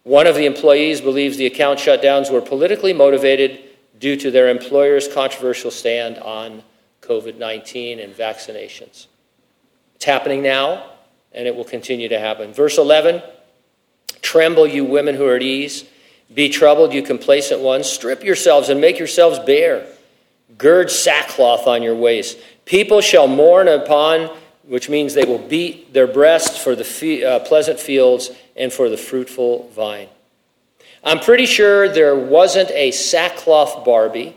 One 0.08 0.26
of 0.26 0.36
the 0.36 0.46
employees 0.46 1.02
believes 1.02 1.36
the 1.36 1.44
account 1.44 1.78
shutdowns 1.78 2.32
were 2.32 2.40
politically 2.40 2.94
motivated 2.94 3.60
due 3.98 4.16
to 4.16 4.30
their 4.30 4.48
employer's 4.48 5.06
controversial 5.06 5.70
stand 5.70 6.16
on 6.16 6.62
COVID 7.02 7.36
19 7.36 8.00
and 8.00 8.14
vaccinations. 8.14 9.06
It's 9.96 10.06
happening 10.06 10.42
now, 10.42 10.92
and 11.32 11.46
it 11.46 11.54
will 11.54 11.66
continue 11.66 12.08
to 12.08 12.18
happen. 12.18 12.54
Verse 12.54 12.78
11 12.78 13.22
Tremble, 14.22 14.66
you 14.66 14.82
women 14.82 15.14
who 15.14 15.26
are 15.26 15.36
at 15.36 15.42
ease 15.42 15.84
be 16.32 16.48
troubled, 16.48 16.94
you 16.94 17.02
complacent 17.02 17.60
ones. 17.60 17.86
Strip 17.86 18.24
yourselves 18.24 18.70
and 18.70 18.80
make 18.80 18.98
yourselves 18.98 19.38
bare. 19.40 19.86
Gird 20.56 20.90
sackcloth 20.90 21.66
on 21.66 21.82
your 21.82 21.94
waist. 21.94 22.38
People 22.64 23.02
shall 23.02 23.28
mourn 23.28 23.68
upon, 23.68 24.34
which 24.62 24.88
means 24.88 25.12
they 25.12 25.26
will 25.26 25.36
beat 25.36 25.92
their 25.92 26.06
breasts 26.06 26.56
for 26.56 26.74
the 26.74 27.24
uh, 27.26 27.40
pleasant 27.40 27.78
fields 27.78 28.30
and 28.58 28.72
for 28.72 28.88
the 28.88 28.96
fruitful 28.96 29.70
vine. 29.70 30.08
I'm 31.04 31.20
pretty 31.20 31.46
sure 31.46 31.88
there 31.88 32.16
wasn't 32.16 32.70
a 32.72 32.90
sackcloth 32.90 33.84
Barbie 33.84 34.36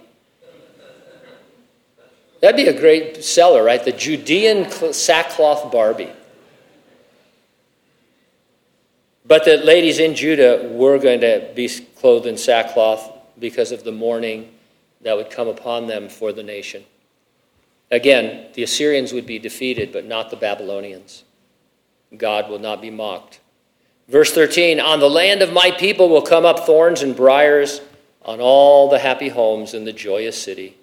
That'd 2.42 2.58
be 2.58 2.68
a 2.68 2.78
great 2.78 3.24
seller, 3.24 3.64
right? 3.64 3.84
The 3.84 3.92
Judean 3.92 4.70
sackcloth 4.94 5.72
Barbie. 5.72 6.12
But 9.24 9.46
the 9.46 9.58
ladies 9.58 10.00
in 10.00 10.16
Judah 10.16 10.68
were 10.74 10.98
going 10.98 11.22
to 11.22 11.52
be 11.56 11.70
clothed 11.70 12.26
in 12.26 12.38
sackcloth 12.38 13.10
because 13.40 13.72
of 13.72 13.84
the 13.84 13.92
mourning 13.92 14.52
that 15.02 15.16
would 15.16 15.30
come 15.30 15.48
upon 15.48 15.86
them 15.86 16.10
for 16.10 16.34
the 16.34 16.42
nation. 16.42 16.84
Again, 17.92 18.48
the 18.54 18.64
Assyrians 18.64 19.14
would 19.14 19.28
be 19.28 19.38
defeated, 19.38 19.92
but 19.94 20.06
not 20.06 20.32
the 20.32 20.36
Babylonians. 20.36 21.24
God 22.18 22.50
will 22.50 22.60
not 22.60 22.82
be 22.82 22.90
mocked. 22.90 23.40
Verse 24.12 24.34
13 24.34 24.82
On 24.82 25.00
the 25.00 25.10
land 25.10 25.42
of 25.42 25.54
my 25.54 25.72
people 25.72 26.10
will 26.10 26.22
come 26.22 26.46
up 26.46 26.66
thorns 26.66 27.02
and 27.02 27.16
briers 27.16 27.82
on 28.24 28.42
all 28.42 28.90
the 28.90 29.00
happy 29.00 29.30
homes 29.30 29.74
in 29.74 29.86
the 29.86 29.94
joyous 29.94 30.40
city. 30.40 30.76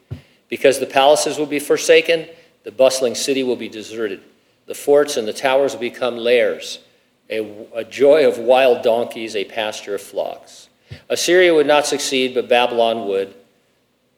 Because 0.49 0.81
the 0.81 0.87
palaces 0.87 1.39
will 1.39 1.47
be 1.47 1.59
forsaken, 1.59 2.27
the 2.65 2.73
bustling 2.73 3.15
city 3.15 3.43
will 3.43 3.57
be 3.57 3.69
deserted. 3.69 4.23
The 4.65 4.75
forts 4.75 5.19
and 5.19 5.29
the 5.29 5.35
towers 5.35 5.75
will 5.75 5.81
become 5.81 6.17
lairs, 6.17 6.79
a, 7.29 7.67
a 7.75 7.85
joy 7.85 8.27
of 8.27 8.39
wild 8.39 8.83
donkeys, 8.83 9.37
a 9.37 9.45
pasture 9.45 9.95
of 9.95 10.01
flocks. 10.01 10.71
Assyria 11.11 11.55
would 11.55 11.67
not 11.67 11.87
succeed, 11.87 12.35
but 12.35 12.49
Babylon 12.49 13.07
would. 13.09 13.35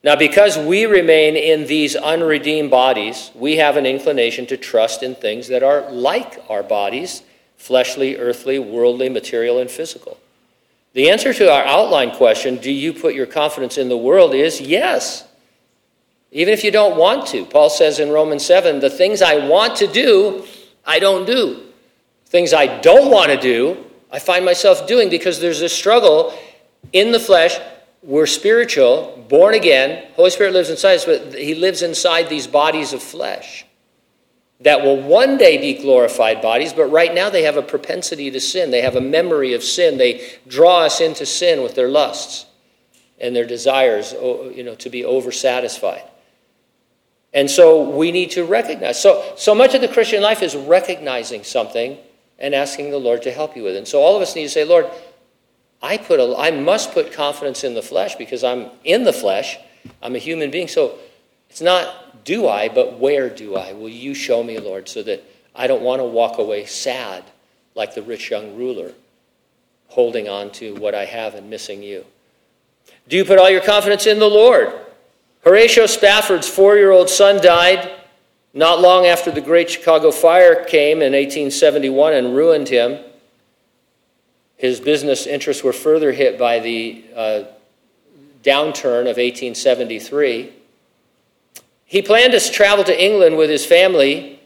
Now, 0.05 0.15
because 0.15 0.57
we 0.57 0.87
remain 0.87 1.37
in 1.37 1.67
these 1.67 1.97
unredeemed 1.97 2.71
bodies, 2.71 3.33
we 3.35 3.57
have 3.57 3.77
an 3.77 3.87
inclination 3.87 4.47
to 4.47 4.57
trust 4.57 5.03
in 5.03 5.17
things 5.17 5.49
that 5.49 5.65
are 5.65 5.91
like 5.91 6.39
our 6.49 6.63
bodies 6.63 7.23
fleshly, 7.61 8.17
earthly, 8.17 8.59
worldly, 8.59 9.11
material, 9.11 9.59
and 9.59 9.71
physical. 9.71 10.17
The 10.95 11.11
answer 11.11 11.35
to 11.35 11.53
our 11.53 11.63
outline 11.63 12.11
question, 12.13 12.57
do 12.57 12.73
you 12.73 12.95
put 12.95 13.15
your 13.15 13.27
confidence 13.27 13.77
in 13.77 13.91
the 13.91 13.99
world, 13.99 14.35
is 14.35 14.63
yes. 14.63 15.29
Even 16.33 16.55
if 16.55 16.65
you 16.65 16.71
don't 16.71 16.97
want 16.97 17.27
to. 17.29 17.45
Paul 17.45 17.69
says 17.69 18.01
in 18.01 18.09
Romans 18.09 18.47
7 18.47 18.81
the 18.81 18.89
things 18.89 19.21
I 19.21 19.47
want 19.47 19.77
to 19.77 19.87
do, 19.87 20.47
I 20.87 21.01
don't 21.01 21.27
do. 21.27 21.67
Things 22.27 22.55
I 22.55 22.81
don't 22.81 23.11
want 23.11 23.31
to 23.31 23.37
do, 23.37 23.85
I 24.11 24.19
find 24.19 24.43
myself 24.45 24.87
doing 24.89 25.11
because 25.11 25.39
there's 25.39 25.61
a 25.61 25.69
struggle 25.69 26.33
in 26.95 27.13
the 27.13 27.21
flesh 27.21 27.59
we're 28.03 28.27
spiritual, 28.27 29.23
born 29.29 29.53
again. 29.53 30.07
Holy 30.15 30.31
Spirit 30.31 30.55
lives 30.55 30.71
inside 30.71 30.95
us, 30.95 31.05
but 31.05 31.35
He 31.35 31.55
lives 31.55 31.83
inside 31.83 32.31
these 32.31 32.47
bodies 32.47 32.95
of 32.95 33.03
flesh 33.03 33.67
that 34.61 34.83
will 34.83 35.01
one 35.01 35.39
day 35.39 35.59
be 35.59 35.81
glorified 35.81 36.43
bodies, 36.43 36.73
but 36.73 36.85
right 36.85 37.15
now 37.15 37.31
they 37.31 37.43
have 37.43 37.57
a 37.57 37.63
propensity 37.63 38.31
to 38.31 38.41
sin. 38.41 38.71
They 38.71 38.83
have 38.83 38.97
a 38.97 39.01
memory 39.01 39.55
of 39.55 39.63
sin. 39.63 39.97
They 39.97 40.29
draw 40.47 40.81
us 40.81 41.01
into 41.01 41.25
sin 41.25 41.63
with 41.63 41.75
their 41.75 41.89
lusts 41.89 42.47
and 43.19 43.35
their 43.35 43.47
desires, 43.47 44.13
you 44.13 44.63
know, 44.63 44.75
to 44.77 44.91
be 44.91 45.03
oversatisfied. 45.03 46.03
And 47.33 47.51
so 47.51 47.89
we 47.89 48.13
need 48.13 48.33
to 48.33 48.45
recognize. 48.45 49.01
So, 49.01 49.35
so 49.37 49.55
much 49.55 49.75
of 49.75 49.81
the 49.81 49.89
Christian 49.89 50.23
life 50.23 50.43
is 50.43 50.57
recognizing 50.57 51.45
something 51.45 51.97
and 52.39 52.55
asking 52.55 52.91
the 52.91 52.99
Lord 52.99 53.23
to 53.23 53.31
help 53.31 53.57
you 53.57 53.63
with 53.63 53.77
it. 53.77 53.79
And 53.79 53.89
so 53.89 54.01
all 54.01 54.17
of 54.17 54.23
us 54.23 54.35
need 54.35 54.45
to 54.45 54.49
say, 54.49 54.65
Lord, 54.65 54.91
I, 55.83 55.97
put 55.97 56.21
a, 56.21 56.37
I 56.37 56.51
must 56.51 56.93
put 56.93 57.13
confidence 57.13 57.65
in 57.65 57.75
the 57.75 57.83
flesh 57.83 58.17
because 58.17 58.43
I'm 58.45 58.71
in 58.85 59.05
the 59.05 59.13
flesh. 59.13 59.59
I'm 60.03 60.15
a 60.15 60.19
human 60.19 60.51
being. 60.51 60.69
So 60.69 60.99
it's 61.51 61.61
not 61.61 62.25
do 62.25 62.49
I, 62.49 62.69
but 62.69 62.99
where 62.99 63.29
do 63.29 63.57
I? 63.57 63.73
Will 63.73 63.89
you 63.89 64.15
show 64.15 64.43
me, 64.43 64.59
Lord, 64.59 64.89
so 64.89 65.03
that 65.03 65.25
I 65.55 65.67
don't 65.67 65.83
want 65.83 66.01
to 66.01 66.05
walk 66.05 66.39
away 66.39 66.65
sad 66.65 67.25
like 67.75 67.95
the 67.95 68.03
rich 68.03 68.31
young 68.31 68.57
ruler, 68.57 68.93
holding 69.89 70.29
on 70.29 70.51
to 70.53 70.75
what 70.77 70.95
I 70.95 71.05
have 71.05 71.35
and 71.35 71.51
missing 71.51 71.83
you? 71.83 72.05
Do 73.09 73.17
you 73.17 73.25
put 73.25 73.39
all 73.39 73.51
your 73.51 73.63
confidence 73.63 74.07
in 74.07 74.19
the 74.19 74.29
Lord? 74.29 74.73
Horatio 75.43 75.87
Spafford's 75.87 76.49
four 76.49 76.77
year 76.77 76.91
old 76.91 77.09
son 77.09 77.43
died 77.43 77.91
not 78.53 78.81
long 78.81 79.07
after 79.07 79.31
the 79.31 79.41
Great 79.41 79.71
Chicago 79.71 80.11
Fire 80.11 80.65
came 80.65 80.99
in 80.99 81.13
1871 81.13 82.13
and 82.13 82.35
ruined 82.35 82.69
him. 82.69 82.99
His 84.57 84.81
business 84.81 85.27
interests 85.27 85.65
were 85.65 85.73
further 85.73 86.13
hit 86.13 86.39
by 86.39 86.59
the 86.59 87.05
uh, 87.17 87.45
downturn 88.43 89.03
of 89.03 89.17
1873. 89.17 90.53
He 91.91 92.03
planned 92.03 92.35
to 92.35 92.53
travel 92.53 92.85
to 92.85 93.05
England 93.05 93.37
with 93.37 93.51
his 93.51 93.67
family 93.67 94.39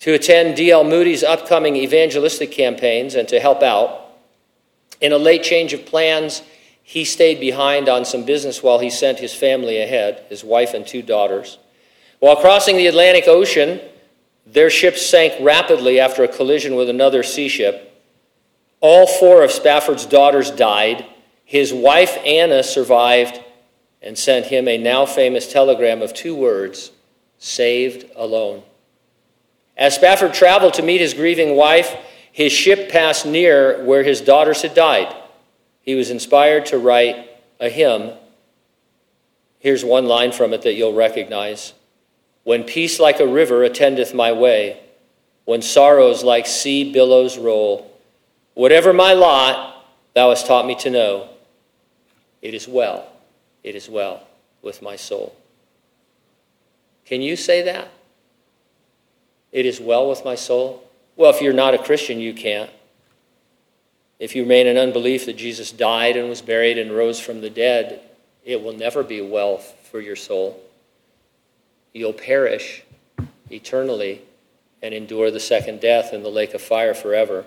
to 0.00 0.12
attend 0.12 0.58
D.L. 0.58 0.84
Moody's 0.84 1.24
upcoming 1.24 1.74
evangelistic 1.74 2.52
campaigns 2.52 3.14
and 3.14 3.26
to 3.28 3.40
help 3.40 3.62
out. 3.62 4.10
In 5.00 5.12
a 5.12 5.16
late 5.16 5.42
change 5.42 5.72
of 5.72 5.86
plans, 5.86 6.42
he 6.82 7.06
stayed 7.06 7.40
behind 7.40 7.88
on 7.88 8.04
some 8.04 8.26
business 8.26 8.62
while 8.62 8.78
he 8.78 8.90
sent 8.90 9.20
his 9.20 9.32
family 9.32 9.80
ahead, 9.80 10.26
his 10.28 10.44
wife 10.44 10.74
and 10.74 10.86
two 10.86 11.00
daughters. 11.00 11.56
While 12.18 12.36
crossing 12.36 12.76
the 12.76 12.88
Atlantic 12.88 13.26
Ocean, 13.26 13.80
their 14.44 14.68
ship 14.68 14.98
sank 14.98 15.32
rapidly 15.40 15.98
after 15.98 16.24
a 16.24 16.28
collision 16.28 16.74
with 16.74 16.90
another 16.90 17.22
sea 17.22 17.48
ship. 17.48 18.04
All 18.80 19.06
four 19.06 19.42
of 19.42 19.50
Spafford's 19.50 20.04
daughters 20.04 20.50
died. 20.50 21.06
His 21.46 21.72
wife, 21.72 22.18
Anna, 22.22 22.62
survived 22.62 23.40
and 24.02 24.16
sent 24.16 24.46
him 24.46 24.66
a 24.68 24.78
now 24.78 25.04
famous 25.06 25.50
telegram 25.50 26.02
of 26.02 26.14
two 26.14 26.34
words 26.34 26.90
saved 27.38 28.10
alone. 28.16 28.62
As 29.76 29.94
Spafford 29.94 30.34
traveled 30.34 30.74
to 30.74 30.82
meet 30.82 31.00
his 31.00 31.14
grieving 31.14 31.56
wife, 31.56 31.96
his 32.32 32.52
ship 32.52 32.90
passed 32.90 33.26
near 33.26 33.84
where 33.84 34.02
his 34.02 34.20
daughters 34.20 34.62
had 34.62 34.74
died. 34.74 35.14
He 35.82 35.94
was 35.94 36.10
inspired 36.10 36.66
to 36.66 36.78
write 36.78 37.28
a 37.58 37.68
hymn. 37.68 38.12
Here's 39.58 39.84
one 39.84 40.06
line 40.06 40.32
from 40.32 40.52
it 40.52 40.62
that 40.62 40.74
you'll 40.74 40.94
recognize 40.94 41.74
When 42.44 42.64
peace 42.64 42.98
like 42.98 43.20
a 43.20 43.26
river 43.26 43.64
attendeth 43.64 44.14
my 44.14 44.32
way, 44.32 44.80
when 45.44 45.62
sorrows 45.62 46.22
like 46.22 46.46
sea 46.46 46.92
billows 46.92 47.36
roll, 47.36 47.90
Whatever 48.54 48.92
my 48.92 49.12
lot, 49.14 49.86
thou 50.14 50.30
hast 50.30 50.46
taught 50.46 50.66
me 50.66 50.74
to 50.76 50.90
know. 50.90 51.28
It 52.42 52.54
is 52.54 52.66
well, 52.66 53.09
it 53.62 53.74
is 53.74 53.88
well 53.88 54.26
with 54.62 54.82
my 54.82 54.96
soul. 54.96 55.34
Can 57.04 57.22
you 57.22 57.36
say 57.36 57.62
that? 57.62 57.88
It 59.52 59.66
is 59.66 59.80
well 59.80 60.08
with 60.08 60.24
my 60.24 60.34
soul? 60.34 60.84
Well, 61.16 61.30
if 61.30 61.42
you're 61.42 61.52
not 61.52 61.74
a 61.74 61.78
Christian, 61.78 62.20
you 62.20 62.32
can't. 62.32 62.70
If 64.18 64.36
you 64.36 64.42
remain 64.42 64.66
in 64.66 64.76
unbelief 64.76 65.26
that 65.26 65.36
Jesus 65.36 65.72
died 65.72 66.16
and 66.16 66.28
was 66.28 66.42
buried 66.42 66.78
and 66.78 66.92
rose 66.92 67.18
from 67.18 67.40
the 67.40 67.50
dead, 67.50 68.00
it 68.44 68.62
will 68.62 68.76
never 68.76 69.02
be 69.02 69.20
well 69.20 69.58
for 69.58 70.00
your 70.00 70.16
soul. 70.16 70.62
You'll 71.92 72.12
perish 72.12 72.84
eternally 73.50 74.22
and 74.82 74.94
endure 74.94 75.30
the 75.30 75.40
second 75.40 75.80
death 75.80 76.12
in 76.12 76.22
the 76.22 76.28
lake 76.28 76.54
of 76.54 76.62
fire 76.62 76.94
forever. 76.94 77.44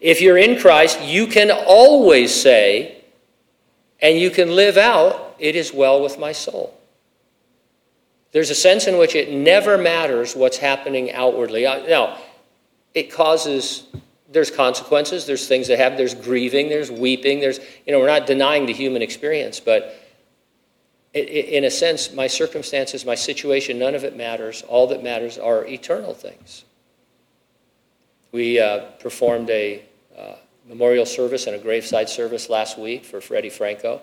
If 0.00 0.20
you're 0.20 0.38
in 0.38 0.58
Christ, 0.58 1.00
you 1.02 1.26
can 1.26 1.50
always 1.50 2.34
say, 2.34 3.02
and 4.00 4.18
you 4.18 4.30
can 4.30 4.56
live 4.56 4.76
out, 4.76 5.23
it 5.38 5.56
is 5.56 5.72
well 5.72 6.02
with 6.02 6.18
my 6.18 6.32
soul. 6.32 6.78
There's 8.32 8.50
a 8.50 8.54
sense 8.54 8.86
in 8.86 8.98
which 8.98 9.14
it 9.14 9.30
never 9.30 9.78
matters 9.78 10.34
what's 10.34 10.56
happening 10.56 11.12
outwardly. 11.12 11.62
Now, 11.62 12.18
it 12.92 13.12
causes, 13.12 13.84
there's 14.30 14.50
consequences, 14.50 15.26
there's 15.26 15.46
things 15.46 15.68
that 15.68 15.78
happen, 15.78 15.96
there's 15.96 16.14
grieving, 16.14 16.68
there's 16.68 16.90
weeping, 16.90 17.40
there's, 17.40 17.60
you 17.86 17.92
know, 17.92 18.00
we're 18.00 18.08
not 18.08 18.26
denying 18.26 18.66
the 18.66 18.72
human 18.72 19.02
experience, 19.02 19.60
but 19.60 20.00
in 21.14 21.64
a 21.64 21.70
sense, 21.70 22.12
my 22.12 22.26
circumstances, 22.26 23.04
my 23.04 23.14
situation, 23.14 23.78
none 23.78 23.94
of 23.94 24.02
it 24.02 24.16
matters. 24.16 24.62
All 24.62 24.88
that 24.88 25.04
matters 25.04 25.38
are 25.38 25.64
eternal 25.64 26.12
things. 26.12 26.64
We 28.32 28.58
uh, 28.58 28.86
performed 28.98 29.48
a 29.50 29.84
uh, 30.18 30.34
memorial 30.68 31.06
service 31.06 31.46
and 31.46 31.54
a 31.54 31.58
graveside 31.60 32.08
service 32.08 32.50
last 32.50 32.76
week 32.76 33.04
for 33.04 33.20
Freddie 33.20 33.50
Franco. 33.50 34.02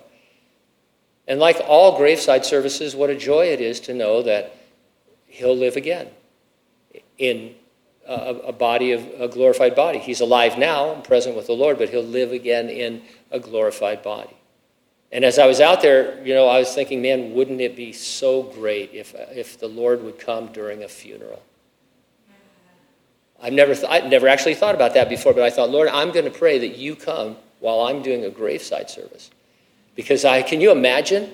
And 1.32 1.40
like 1.40 1.62
all 1.66 1.96
graveside 1.96 2.44
services, 2.44 2.94
what 2.94 3.10
a 3.10 3.16
joy 3.16 3.46
it 3.46 3.62
is 3.62 3.80
to 3.82 3.94
know 3.94 4.22
that 4.24 4.54
he'll 5.28 5.56
live 5.56 5.78
again 5.78 6.10
in 7.18 7.56
a, 8.06 8.36
a 8.48 8.52
body 8.52 8.92
of 8.92 9.08
a 9.18 9.30
glorified 9.30 9.74
body. 9.74 9.98
He's 9.98 10.20
alive 10.20 10.58
now 10.58 10.94
and 10.94 11.02
present 11.06 11.38
with 11.38 11.48
the 11.48 11.54
Lord, 11.54 11.78
but 11.78 11.88
he'll 11.88 12.04
live 12.04 12.34
again 12.34 12.68
in 12.68 13.04
a 13.32 13.40
glorified 13.40 14.04
body. 14.04 14.36
And 15.14 15.24
as 15.24 15.40
I 15.40 15.48
was 15.48 15.62
out 15.62 15.82
there, 15.82 16.22
you 16.22 16.34
know, 16.34 16.50
I 16.50 16.60
was 16.60 16.76
thinking, 16.76 17.02
man, 17.02 17.34
wouldn't 17.34 17.62
it 17.62 17.78
be 17.78 17.94
so 17.94 18.44
great 18.44 18.94
if, 18.94 19.16
if 19.34 19.58
the 19.58 19.70
Lord 19.70 20.04
would 20.04 20.20
come 20.20 20.48
during 20.48 20.84
a 20.84 20.90
funeral? 20.90 21.42
I've 23.42 23.54
never, 23.54 23.74
th- 23.74 23.88
I've 23.90 24.08
never 24.08 24.28
actually 24.28 24.56
thought 24.56 24.76
about 24.76 24.96
that 24.96 25.08
before, 25.08 25.34
but 25.34 25.44
I 25.44 25.50
thought, 25.50 25.70
Lord, 25.70 25.88
I'm 25.88 26.12
going 26.12 26.26
to 26.26 26.38
pray 26.38 26.60
that 26.60 26.76
you 26.76 26.94
come 26.94 27.38
while 27.62 27.88
I'm 27.88 28.02
doing 28.02 28.26
a 28.26 28.30
graveside 28.30 28.90
service. 28.90 29.32
Because 29.96 30.26
I, 30.26 30.42
can 30.42 30.62
you 30.62 30.72
imagine 30.72 31.32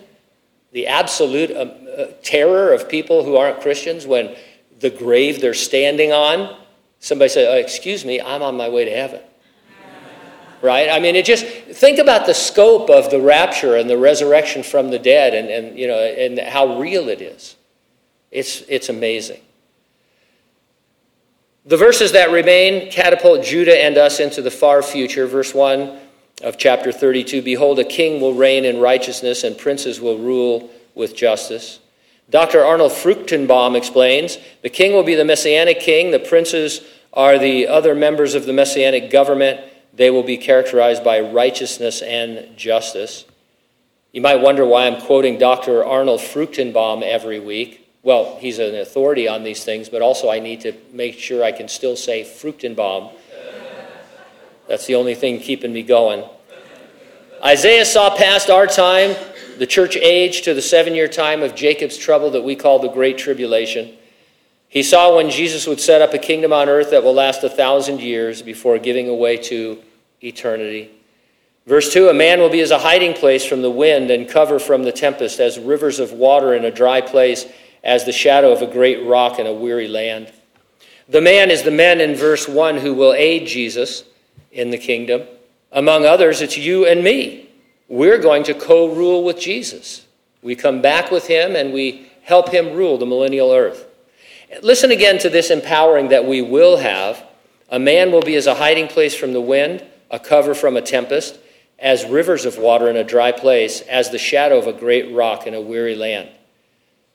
the 0.71 0.87
absolute 0.87 1.55
um, 1.55 1.71
uh, 1.97 2.05
terror 2.23 2.73
of 2.73 2.89
people 2.89 3.23
who 3.23 3.35
aren't 3.35 3.61
Christians 3.61 4.05
when 4.05 4.35
the 4.79 4.89
grave 4.89 5.41
they're 5.41 5.53
standing 5.53 6.11
on, 6.11 6.55
somebody 6.99 7.29
says, 7.29 7.47
oh, 7.49 7.57
Excuse 7.57 8.05
me, 8.05 8.21
I'm 8.21 8.41
on 8.41 8.55
my 8.57 8.69
way 8.69 8.85
to 8.85 8.91
heaven. 8.91 9.21
Right? 10.61 10.89
I 10.89 10.99
mean, 10.99 11.15
it 11.15 11.25
just, 11.25 11.45
think 11.45 11.99
about 11.99 12.25
the 12.25 12.33
scope 12.33 12.89
of 12.89 13.11
the 13.11 13.21
rapture 13.21 13.75
and 13.75 13.87
the 13.87 13.97
resurrection 13.97 14.63
from 14.63 14.89
the 14.89 14.97
dead 14.97 15.35
and, 15.35 15.49
and, 15.49 15.77
you 15.77 15.87
know, 15.87 15.99
and 15.99 16.39
how 16.39 16.79
real 16.79 17.09
it 17.09 17.21
is. 17.21 17.55
It's, 18.31 18.61
it's 18.67 18.89
amazing. 18.89 19.41
The 21.65 21.77
verses 21.77 22.13
that 22.13 22.31
remain 22.31 22.89
catapult 22.91 23.43
Judah 23.43 23.77
and 23.83 23.97
us 23.97 24.19
into 24.19 24.41
the 24.41 24.49
far 24.49 24.81
future. 24.81 25.27
Verse 25.27 25.53
1 25.53 25.99
of 26.43 26.57
chapter 26.57 26.91
32 26.91 27.41
Behold, 27.41 27.79
a 27.79 27.83
king 27.83 28.21
will 28.21 28.33
reign 28.33 28.65
in 28.65 28.79
righteousness, 28.79 29.43
and 29.43 29.57
princes 29.57 29.99
will 29.99 30.17
rule 30.17 30.69
with 30.95 31.15
justice. 31.15 31.79
Dr. 32.29 32.63
Arnold 32.63 32.91
Fruchtenbaum 32.91 33.75
explains 33.75 34.37
the 34.61 34.69
king 34.69 34.93
will 34.93 35.03
be 35.03 35.15
the 35.15 35.25
messianic 35.25 35.79
king, 35.79 36.11
the 36.11 36.19
princes 36.19 36.81
are 37.13 37.39
the 37.39 37.67
other 37.67 37.95
members 37.95 38.35
of 38.35 38.45
the 38.45 38.53
messianic 38.53 39.09
government. 39.09 39.61
They 39.93 40.11
will 40.11 40.23
be 40.23 40.37
characterized 40.37 41.03
by 41.03 41.19
righteousness 41.21 42.03
and 42.03 42.55
justice. 42.55 43.25
You 44.11 44.21
might 44.21 44.41
wonder 44.41 44.65
why 44.65 44.85
I'm 44.85 45.01
quoting 45.01 45.39
Dr. 45.39 45.83
Arnold 45.83 46.19
Fruchtenbaum 46.19 47.01
every 47.01 47.39
week. 47.39 47.89
Well, 48.03 48.37
he's 48.39 48.59
an 48.59 48.75
authority 48.75 49.27
on 49.27 49.43
these 49.43 49.63
things, 49.63 49.89
but 49.89 50.01
also 50.01 50.29
I 50.29 50.39
need 50.39 50.61
to 50.61 50.73
make 50.93 51.17
sure 51.17 51.43
I 51.43 51.51
can 51.51 51.67
still 51.67 51.95
say 51.95 52.23
Fruchtenbaum. 52.23 53.11
That's 54.67 54.85
the 54.85 54.95
only 54.95 55.15
thing 55.15 55.39
keeping 55.39 55.73
me 55.73 55.83
going. 55.83 56.23
Isaiah 57.43 57.85
saw 57.85 58.15
past 58.15 58.49
our 58.49 58.67
time, 58.67 59.15
the 59.57 59.67
church 59.67 59.95
age, 59.95 60.41
to 60.41 60.53
the 60.53 60.61
seven 60.61 60.95
year 60.95 61.07
time 61.07 61.43
of 61.43 61.55
Jacob's 61.55 61.97
trouble 61.97 62.31
that 62.31 62.43
we 62.43 62.55
call 62.55 62.79
the 62.79 62.89
Great 62.89 63.17
Tribulation. 63.17 63.93
He 64.67 64.83
saw 64.83 65.15
when 65.15 65.29
Jesus 65.29 65.65
would 65.67 65.79
set 65.79 66.01
up 66.01 66.13
a 66.13 66.17
kingdom 66.17 66.51
on 66.51 66.67
earth 66.67 66.91
that 66.91 67.03
will 67.03 67.13
last 67.13 67.43
a 67.43 67.49
thousand 67.49 68.01
years 68.01 68.41
before 68.41 68.77
giving 68.79 69.07
away 69.07 69.37
to 69.37 69.81
eternity. 70.21 70.91
Verse 71.65 71.93
2 71.93 72.09
A 72.09 72.13
man 72.13 72.39
will 72.39 72.49
be 72.49 72.61
as 72.61 72.71
a 72.71 72.79
hiding 72.79 73.13
place 73.13 73.45
from 73.45 73.61
the 73.61 73.71
wind 73.71 74.11
and 74.11 74.27
cover 74.27 74.59
from 74.59 74.83
the 74.83 74.91
tempest, 74.91 75.39
as 75.39 75.57
rivers 75.57 75.99
of 75.99 76.11
water 76.11 76.53
in 76.53 76.65
a 76.65 76.71
dry 76.71 76.99
place, 76.99 77.45
as 77.83 78.03
the 78.03 78.11
shadow 78.11 78.51
of 78.51 78.61
a 78.61 78.71
great 78.71 79.05
rock 79.05 79.39
in 79.39 79.47
a 79.47 79.53
weary 79.53 79.87
land. 79.87 80.33
The 81.07 81.21
man 81.21 81.51
is 81.51 81.63
the 81.63 81.71
men 81.71 82.01
in 82.01 82.15
verse 82.15 82.49
1 82.49 82.77
who 82.77 82.93
will 82.93 83.13
aid 83.13 83.47
Jesus 83.47 84.03
in 84.57 84.71
the 84.71 84.77
kingdom. 84.77 85.23
Among 85.71 86.05
others, 86.05 86.41
it's 86.41 86.57
you 86.57 86.85
and 86.85 87.03
me. 87.03 87.49
We're 87.87 88.17
going 88.17 88.43
to 88.43 88.53
co 88.53 88.93
rule 88.93 89.23
with 89.23 89.39
Jesus. 89.39 90.05
We 90.41 90.55
come 90.55 90.81
back 90.81 91.11
with 91.11 91.27
him 91.27 91.55
and 91.55 91.73
we 91.73 92.09
help 92.23 92.49
him 92.49 92.73
rule 92.73 92.97
the 92.97 93.05
millennial 93.05 93.51
earth. 93.51 93.85
Listen 94.61 94.91
again 94.91 95.19
to 95.19 95.29
this 95.29 95.51
empowering 95.51 96.09
that 96.09 96.25
we 96.25 96.41
will 96.41 96.77
have. 96.77 97.23
A 97.69 97.79
man 97.79 98.11
will 98.11 98.21
be 98.21 98.35
as 98.35 98.47
a 98.47 98.55
hiding 98.55 98.87
place 98.87 99.13
from 99.13 99.33
the 99.33 99.41
wind, 99.41 99.85
a 100.09 100.19
cover 100.19 100.53
from 100.53 100.77
a 100.77 100.81
tempest, 100.81 101.37
as 101.79 102.05
rivers 102.05 102.45
of 102.45 102.57
water 102.57 102.89
in 102.89 102.95
a 102.95 103.03
dry 103.03 103.31
place, 103.31 103.81
as 103.81 104.09
the 104.09 104.17
shadow 104.17 104.57
of 104.57 104.67
a 104.67 104.73
great 104.73 105.13
rock 105.13 105.45
in 105.45 105.53
a 105.53 105.61
weary 105.61 105.95
land. 105.95 106.29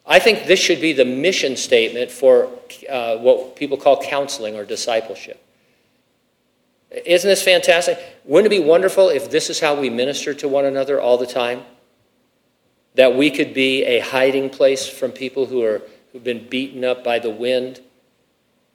I 0.07 0.19
think 0.19 0.47
this 0.47 0.61
should 0.61 0.81
be 0.81 0.93
the 0.93 1.05
mission 1.05 1.57
statement 1.57 2.11
for 2.11 2.49
uh, 2.89 3.17
what 3.19 3.57
people 3.57 3.77
call 3.77 4.03
counseling 4.03 4.57
or 4.57 4.65
discipleship. 4.65 5.43
Isn't 6.93 7.29
this 7.29 7.43
fantastic? 7.43 7.99
Wouldn't 8.25 8.53
it 8.53 8.57
be 8.57 8.65
wonderful 8.65 9.09
if 9.09 9.31
this 9.31 9.49
is 9.49 9.61
how 9.61 9.75
we 9.75 9.89
minister 9.89 10.35
to 10.35 10.49
one 10.49 10.67
another 10.67 11.01
all 11.01 11.17
the 11.17 11.27
time? 11.27 11.63
That 12.95 13.17
we 13.17 13.31
could 13.31 13.55
be 13.55 13.85
a 13.85 14.01
hiding 14.01 14.51
place 14.51 14.87
from 14.87 15.13
people 15.13 15.47
who 15.47 15.63
are 15.65 15.83
who've 16.13 16.23
been 16.23 16.47
beaten 16.49 16.85
up 16.85 17.03
by 17.03 17.19
the 17.19 17.31
wind, 17.31 17.81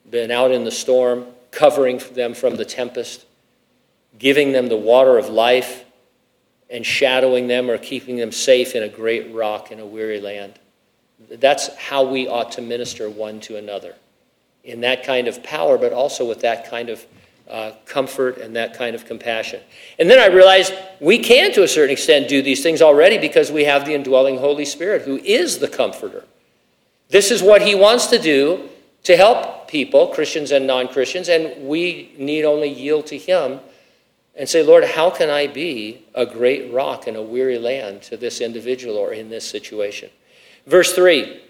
been 0.10 0.32
out 0.32 0.52
in 0.52 0.64
the 0.64 0.72
storm, 0.72 1.28
covering 1.52 2.02
them 2.14 2.34
from 2.34 2.56
the 2.56 2.66
tempest, 2.66 3.26
giving 4.18 4.52
them 4.52 4.68
the 4.68 4.78
water 4.78 5.20
of 5.20 5.30
life, 5.30 5.86
and 6.70 6.86
shadowing 6.86 7.48
them 7.48 7.70
or 7.70 7.78
keeping 7.78 8.18
them 8.18 8.32
safe 8.32 8.76
in 8.76 8.84
a 8.84 8.90
great 8.90 9.34
rock 9.34 9.72
in 9.72 9.80
a 9.80 9.86
weary 9.86 10.20
land. 10.20 10.54
That's 11.30 11.76
how 11.76 12.04
we 12.04 12.28
ought 12.28 12.52
to 12.54 12.62
minister 12.62 13.10
one 13.10 13.40
to 13.42 13.58
another 13.58 13.96
in 14.64 14.82
that 14.82 15.04
kind 15.04 15.28
of 15.28 15.42
power, 15.44 15.78
but 15.78 15.94
also 15.94 16.28
with 16.28 16.42
that 16.42 16.70
kind 16.70 16.90
of 16.90 17.06
uh, 17.50 17.72
comfort 17.86 18.38
and 18.38 18.56
that 18.56 18.74
kind 18.74 18.96
of 18.96 19.06
compassion. 19.06 19.62
And 20.00 20.10
then 20.10 20.20
I 20.20 20.34
realized 20.34 20.74
we 21.00 21.20
can, 21.20 21.52
to 21.54 21.64
a 21.64 21.68
certain 21.68 21.92
extent, 21.92 22.28
do 22.28 22.42
these 22.42 22.62
things 22.62 22.82
already 22.82 23.18
because 23.18 23.52
we 23.52 23.64
have 23.64 23.86
the 23.86 23.94
indwelling 23.94 24.38
Holy 24.38 24.66
Spirit 24.66 25.04
who 25.04 25.18
is 25.18 25.60
the 25.60 25.68
comforter. 25.68 26.26
This 27.10 27.32
is 27.32 27.42
what 27.42 27.62
he 27.62 27.74
wants 27.74 28.08
to 28.08 28.20
do 28.20 28.70
to 29.04 29.16
help 29.16 29.70
people, 29.70 30.08
Christians 30.08 30.52
and 30.52 30.68
non 30.68 30.88
Christians, 30.90 31.30
and 31.30 31.68
we 31.68 32.12
need 32.18 32.44
only 32.44 32.70
yield 32.70 33.06
to 33.08 33.18
him 33.18 33.60
and 34.36 34.48
say, 34.48 34.62
Lord, 34.62 34.84
how 34.84 35.10
can 35.10 35.30
I 35.30 35.48
be 35.48 36.06
a 36.14 36.26
great 36.26 36.72
rock 36.72 37.08
in 37.08 37.16
a 37.16 37.22
weary 37.22 37.58
land 37.58 38.04
to 38.04 38.18
this 38.18 38.42
individual 38.42 38.96
or 38.96 39.14
in 39.14 39.30
this 39.30 39.48
situation? 39.48 40.10
Verse 40.66 40.94
3 40.94 41.42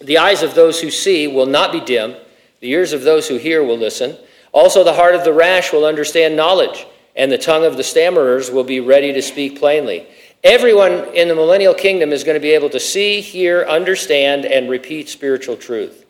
The 0.00 0.18
eyes 0.18 0.42
of 0.42 0.54
those 0.54 0.80
who 0.80 0.90
see 0.90 1.26
will 1.28 1.46
not 1.46 1.72
be 1.72 1.80
dim, 1.80 2.16
the 2.60 2.70
ears 2.70 2.92
of 2.92 3.02
those 3.02 3.28
who 3.28 3.36
hear 3.36 3.62
will 3.62 3.78
listen. 3.78 4.16
Also, 4.52 4.82
the 4.82 4.94
heart 4.94 5.14
of 5.14 5.24
the 5.24 5.32
rash 5.32 5.72
will 5.72 5.84
understand 5.84 6.36
knowledge, 6.36 6.86
and 7.14 7.30
the 7.30 7.38
tongue 7.38 7.64
of 7.64 7.76
the 7.76 7.82
stammerers 7.82 8.52
will 8.52 8.64
be 8.64 8.80
ready 8.80 9.12
to 9.12 9.22
speak 9.22 9.58
plainly. 9.58 10.06
Everyone 10.44 11.14
in 11.14 11.28
the 11.28 11.34
millennial 11.34 11.74
kingdom 11.74 12.12
is 12.12 12.22
going 12.22 12.36
to 12.36 12.40
be 12.40 12.52
able 12.52 12.70
to 12.70 12.80
see, 12.80 13.20
hear, 13.20 13.64
understand, 13.64 14.44
and 14.44 14.70
repeat 14.70 15.08
spiritual 15.08 15.56
truth. 15.56 16.06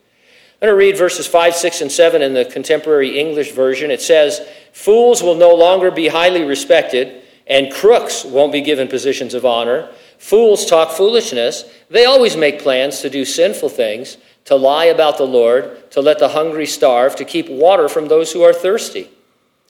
I'm 0.61 0.67
going 0.67 0.73
to 0.73 0.79
read 0.79 0.99
verses 0.99 1.27
5, 1.27 1.55
6, 1.55 1.81
and 1.83 1.93
7 1.93 2.21
in 2.21 2.35
the 2.35 2.45
contemporary 2.45 3.19
English 3.19 3.53
version. 3.53 3.91
It 3.91 4.03
says, 4.03 4.47
Fools 4.73 5.23
will 5.23 5.37
no 5.37 5.55
longer 5.55 5.91
be 5.91 6.09
highly 6.09 6.43
respected, 6.43 7.23
and 7.47 7.73
crooks 7.73 8.25
won't 8.25 8.53
be 8.53 8.61
given 8.61 8.89
positions 8.89 9.35
of 9.35 9.47
honor. 9.47 9.89
Fools 10.19 10.67
talk 10.67 10.91
foolishness. 10.91 11.65
They 11.91 12.05
always 12.05 12.37
make 12.37 12.61
plans 12.61 13.01
to 13.01 13.09
do 13.09 13.25
sinful 13.25 13.69
things, 13.69 14.19
to 14.49 14.57
lie 14.57 14.87
about 14.87 15.19
the 15.19 15.27
Lord, 15.27 15.91
to 15.91 16.01
let 16.01 16.19
the 16.19 16.31
hungry 16.31 16.65
starve, 16.65 17.15
to 17.17 17.25
keep 17.27 17.51
water 17.51 17.87
from 17.87 18.09
those 18.09 18.33
who 18.33 18.43
are 18.43 18.55
thirsty. 18.55 19.11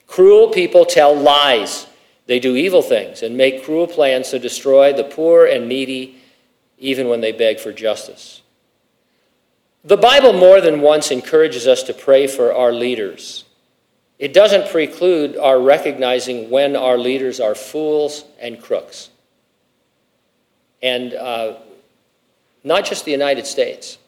Cruel 0.06 0.50
people 0.50 0.84
tell 0.84 1.16
lies 1.16 1.88
they 2.26 2.38
do 2.38 2.54
evil 2.54 2.80
things 2.80 3.24
and 3.24 3.36
make 3.36 3.64
cruel 3.64 3.88
plans 3.88 4.30
to 4.30 4.38
destroy 4.38 4.92
the 4.92 5.02
poor 5.02 5.46
and 5.46 5.68
needy, 5.68 6.22
even 6.78 7.08
when 7.08 7.20
they 7.20 7.32
beg 7.32 7.58
for 7.58 7.72
justice. 7.72 8.40
The 9.82 9.96
Bible 9.96 10.32
more 10.32 10.60
than 10.60 10.80
once 10.80 11.10
encourages 11.10 11.66
us 11.66 11.82
to 11.82 11.92
pray 11.92 12.28
for 12.28 12.54
our 12.54 12.72
leaders. 12.72 13.46
It 14.20 14.32
doesn't 14.32 14.70
preclude 14.70 15.36
our 15.36 15.60
recognizing 15.60 16.50
when 16.50 16.76
our 16.76 16.98
leaders 16.98 17.40
are 17.40 17.56
fools 17.56 18.22
and 18.38 18.62
crooks. 18.62 19.10
And 20.80 21.14
uh, 21.14 21.56
not 22.62 22.84
just 22.84 23.04
the 23.04 23.10
United 23.10 23.44
States, 23.44 23.98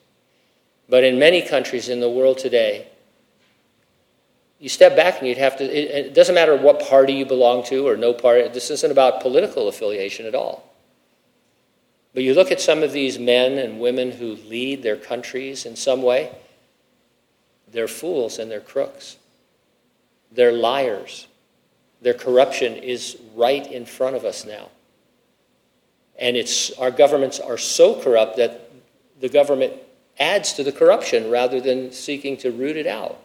but 0.90 1.04
in 1.04 1.20
many 1.20 1.40
countries 1.40 1.88
in 1.88 2.00
the 2.00 2.10
world 2.10 2.38
today, 2.38 2.88
you 4.58 4.68
step 4.68 4.96
back 4.96 5.20
and 5.20 5.28
you'd 5.28 5.38
have 5.38 5.56
to, 5.58 5.64
it, 5.64 6.06
it, 6.06 6.14
doesn't 6.14 6.34
matter 6.34 6.56
what 6.56 6.80
party 6.80 7.14
you 7.14 7.24
belong 7.24 7.64
to 7.66 7.88
or 7.88 7.96
no 7.96 8.12
party, 8.12 8.46
this 8.48 8.70
isn't 8.70 8.90
about 8.90 9.22
political 9.22 9.68
affiliation 9.68 10.26
at 10.26 10.34
all. 10.34 10.68
But 12.12 12.24
you 12.24 12.34
look 12.34 12.50
at 12.50 12.60
some 12.60 12.82
of 12.82 12.92
these 12.92 13.20
men 13.20 13.56
and 13.56 13.80
women 13.80 14.10
who 14.10 14.34
lead 14.48 14.82
their 14.82 14.96
countries 14.96 15.64
in 15.64 15.76
some 15.76 16.02
way, 16.02 16.30
they're 17.70 17.88
fools 17.88 18.40
and 18.40 18.50
they're 18.50 18.60
crooks. 18.60 19.16
They're 20.32 20.52
liars. 20.52 21.28
Their 22.02 22.14
corruption 22.14 22.74
is 22.74 23.16
right 23.36 23.64
in 23.70 23.86
front 23.86 24.16
of 24.16 24.24
us 24.24 24.44
now. 24.44 24.70
And 26.18 26.36
it's, 26.36 26.72
our 26.72 26.90
governments 26.90 27.38
are 27.38 27.58
so 27.58 28.02
corrupt 28.02 28.38
that 28.38 28.70
the 29.20 29.28
government 29.28 29.74
adds 30.20 30.52
to 30.52 30.62
the 30.62 30.70
corruption 30.70 31.30
rather 31.30 31.60
than 31.60 31.90
seeking 31.90 32.36
to 32.36 32.52
root 32.52 32.76
it 32.76 32.86
out. 32.86 33.18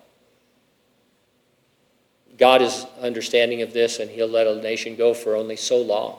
God 2.38 2.62
is 2.62 2.86
understanding 3.02 3.62
of 3.62 3.74
this, 3.74 4.00
and 4.00 4.10
He'll 4.10 4.28
let 4.28 4.48
a 4.48 4.62
nation 4.62 4.96
go 4.96 5.14
for 5.14 5.36
only 5.36 5.56
so 5.56 5.82
long, 5.82 6.18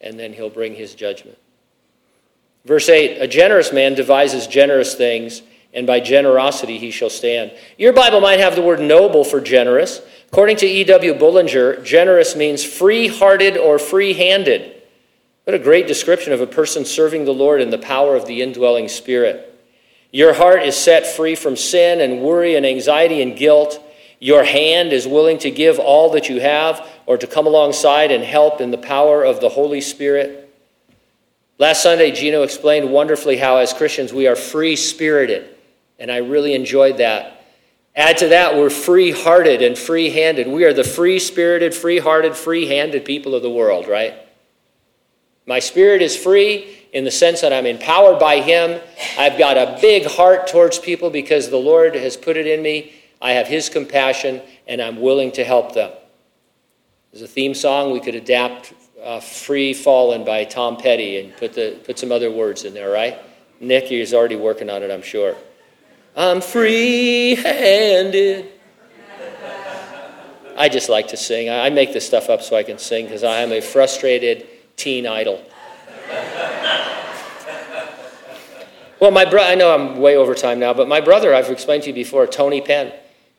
and 0.00 0.18
then 0.18 0.32
He'll 0.32 0.50
bring 0.50 0.74
His 0.74 0.94
judgment. 0.94 1.38
Verse 2.64 2.88
8 2.88 3.18
A 3.22 3.28
generous 3.28 3.72
man 3.72 3.94
devises 3.94 4.46
generous 4.46 4.94
things, 4.94 5.42
and 5.72 5.86
by 5.86 6.00
generosity 6.00 6.78
he 6.78 6.90
shall 6.90 7.10
stand. 7.10 7.52
Your 7.76 7.92
Bible 7.92 8.20
might 8.20 8.40
have 8.40 8.54
the 8.54 8.62
word 8.62 8.80
noble 8.80 9.24
for 9.24 9.40
generous. 9.40 10.00
According 10.30 10.56
to 10.58 10.66
E.W. 10.66 11.14
Bullinger, 11.14 11.82
generous 11.82 12.36
means 12.36 12.62
free 12.62 13.06
hearted 13.08 13.56
or 13.56 13.78
free 13.78 14.12
handed. 14.12 14.82
What 15.44 15.54
a 15.54 15.58
great 15.58 15.86
description 15.86 16.34
of 16.34 16.42
a 16.42 16.46
person 16.46 16.84
serving 16.84 17.24
the 17.24 17.32
Lord 17.32 17.62
in 17.62 17.70
the 17.70 17.78
power 17.78 18.14
of 18.14 18.26
the 18.26 18.42
indwelling 18.42 18.88
Spirit. 18.88 19.47
Your 20.10 20.32
heart 20.32 20.62
is 20.62 20.76
set 20.76 21.06
free 21.06 21.34
from 21.34 21.56
sin 21.56 22.00
and 22.00 22.22
worry 22.22 22.56
and 22.56 22.64
anxiety 22.64 23.20
and 23.20 23.36
guilt. 23.36 23.82
Your 24.20 24.42
hand 24.42 24.92
is 24.92 25.06
willing 25.06 25.38
to 25.38 25.50
give 25.50 25.78
all 25.78 26.10
that 26.12 26.28
you 26.28 26.40
have 26.40 26.86
or 27.06 27.18
to 27.18 27.26
come 27.26 27.46
alongside 27.46 28.10
and 28.10 28.24
help 28.24 28.60
in 28.60 28.70
the 28.70 28.78
power 28.78 29.22
of 29.22 29.40
the 29.40 29.48
Holy 29.48 29.80
Spirit. 29.80 30.44
Last 31.58 31.82
Sunday, 31.82 32.12
Gino 32.12 32.42
explained 32.42 32.90
wonderfully 32.90 33.36
how, 33.36 33.58
as 33.58 33.72
Christians, 33.72 34.12
we 34.12 34.26
are 34.26 34.36
free 34.36 34.76
spirited, 34.76 35.56
and 35.98 36.10
I 36.10 36.18
really 36.18 36.54
enjoyed 36.54 36.98
that. 36.98 37.44
Add 37.96 38.18
to 38.18 38.28
that, 38.28 38.54
we're 38.54 38.70
free 38.70 39.10
hearted 39.10 39.60
and 39.60 39.76
free 39.76 40.10
handed. 40.10 40.46
We 40.46 40.64
are 40.64 40.72
the 40.72 40.84
free 40.84 41.18
spirited, 41.18 41.74
free 41.74 41.98
hearted, 41.98 42.36
free 42.36 42.66
handed 42.66 43.04
people 43.04 43.34
of 43.34 43.42
the 43.42 43.50
world, 43.50 43.88
right? 43.88 44.14
My 45.46 45.58
spirit 45.58 46.00
is 46.00 46.16
free, 46.16 46.77
in 46.92 47.04
the 47.04 47.10
sense 47.10 47.40
that 47.40 47.52
I'm 47.52 47.66
empowered 47.66 48.18
by 48.18 48.40
Him. 48.40 48.80
I've 49.18 49.38
got 49.38 49.56
a 49.56 49.78
big 49.80 50.06
heart 50.06 50.46
towards 50.46 50.78
people 50.78 51.10
because 51.10 51.50
the 51.50 51.56
Lord 51.56 51.94
has 51.94 52.16
put 52.16 52.36
it 52.36 52.46
in 52.46 52.62
me. 52.62 52.94
I 53.20 53.32
have 53.32 53.46
His 53.46 53.68
compassion, 53.68 54.40
and 54.66 54.80
I'm 54.80 55.00
willing 55.00 55.32
to 55.32 55.44
help 55.44 55.74
them. 55.74 55.92
There's 57.12 57.22
a 57.22 57.28
theme 57.28 57.54
song 57.54 57.92
we 57.92 58.00
could 58.00 58.14
adapt 58.14 58.74
uh, 59.02 59.20
Free 59.20 59.72
Fallin' 59.72 60.24
by 60.24 60.44
Tom 60.44 60.76
Petty 60.76 61.20
and 61.20 61.36
put, 61.36 61.54
the, 61.54 61.80
put 61.84 61.98
some 61.98 62.12
other 62.12 62.30
words 62.30 62.64
in 62.64 62.74
there, 62.74 62.90
right? 62.90 63.18
Nick 63.60 63.90
is 63.90 64.14
already 64.14 64.36
working 64.36 64.70
on 64.70 64.82
it, 64.82 64.90
I'm 64.90 65.02
sure. 65.02 65.36
I'm 66.16 66.40
free 66.40 67.36
handed. 67.36 68.52
I 70.56 70.68
just 70.68 70.88
like 70.88 71.08
to 71.08 71.16
sing. 71.16 71.48
I 71.48 71.70
make 71.70 71.92
this 71.92 72.04
stuff 72.04 72.28
up 72.28 72.42
so 72.42 72.56
I 72.56 72.64
can 72.64 72.78
sing 72.78 73.04
because 73.04 73.22
I 73.22 73.42
am 73.42 73.52
a 73.52 73.60
frustrated 73.60 74.46
teen 74.76 75.06
idol. 75.06 75.40
Well, 79.00 79.10
my 79.10 79.24
brother, 79.24 79.50
I 79.50 79.54
know 79.54 79.74
I'm 79.74 79.98
way 79.98 80.16
over 80.16 80.34
time 80.34 80.58
now, 80.58 80.74
but 80.74 80.88
my 80.88 81.00
brother, 81.00 81.34
I've 81.34 81.50
explained 81.50 81.84
to 81.84 81.90
you 81.90 81.94
before, 81.94 82.26
Tony 82.26 82.60
Penn. 82.60 82.92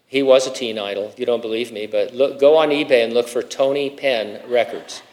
He 0.08 0.24
was 0.24 0.48
a 0.48 0.52
teen 0.52 0.80
idol. 0.80 1.13
You 1.17 1.26
don't 1.26 1.41
believe 1.41 1.72
me, 1.72 1.86
but 1.86 2.15
look, 2.15 2.39
go 2.39 2.58
on 2.58 2.69
eBay 2.69 3.04
and 3.04 3.13
look 3.13 3.28
for 3.28 3.43
Tony 3.43 3.89
Penn 3.89 4.41
records. 4.50 5.04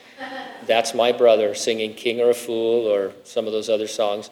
That's 0.67 0.95
my 0.95 1.13
brother 1.13 1.55
singing 1.55 1.95
King 1.95 2.21
or 2.21 2.31
a 2.31 2.35
Fool 2.35 2.87
or 2.87 3.13
some 3.25 3.47
of 3.47 3.53
those 3.53 3.69
other 3.69 3.87
songs. 3.87 4.31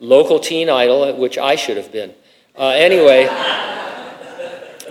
Local 0.00 0.38
teen 0.38 0.70
idol, 0.70 1.16
which 1.16 1.36
I 1.36 1.56
should 1.56 1.76
have 1.76 1.90
been. 1.90 2.14
Uh, 2.56 2.68
anyway, 2.68 3.26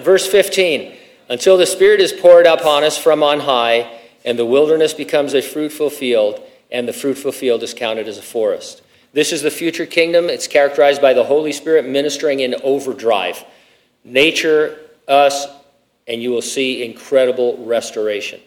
verse 0.02 0.28
15 0.28 0.96
Until 1.30 1.58
the 1.58 1.66
Spirit 1.66 2.02
is 2.02 2.12
poured 2.12 2.46
upon 2.46 2.84
us 2.84 2.98
from 2.98 3.24
on 3.24 3.42
high, 3.42 4.00
and 4.26 4.38
the 4.38 4.46
wilderness 4.46 4.94
becomes 4.94 5.34
a 5.34 5.42
fruitful 5.42 5.90
field, 5.90 6.42
and 6.72 6.88
the 6.88 6.94
fruitful 6.94 7.32
field 7.32 7.64
is 7.64 7.74
counted 7.74 8.08
as 8.08 8.18
a 8.18 8.22
forest. 8.22 8.82
This 9.14 9.32
is 9.32 9.44
the 9.44 9.52
future 9.52 9.86
kingdom. 9.86 10.28
It's 10.30 10.48
characterized 10.48 11.02
by 11.02 11.14
the 11.14 11.24
Holy 11.24 11.52
Spirit 11.52 11.86
ministering 11.86 12.40
in 12.40 12.56
overdrive. 12.64 13.46
Nature, 14.04 14.80
us, 15.08 15.48
and 16.08 16.22
you 16.22 16.32
will 16.32 16.42
see 16.42 16.84
incredible 16.84 17.64
restoration. 17.64 18.42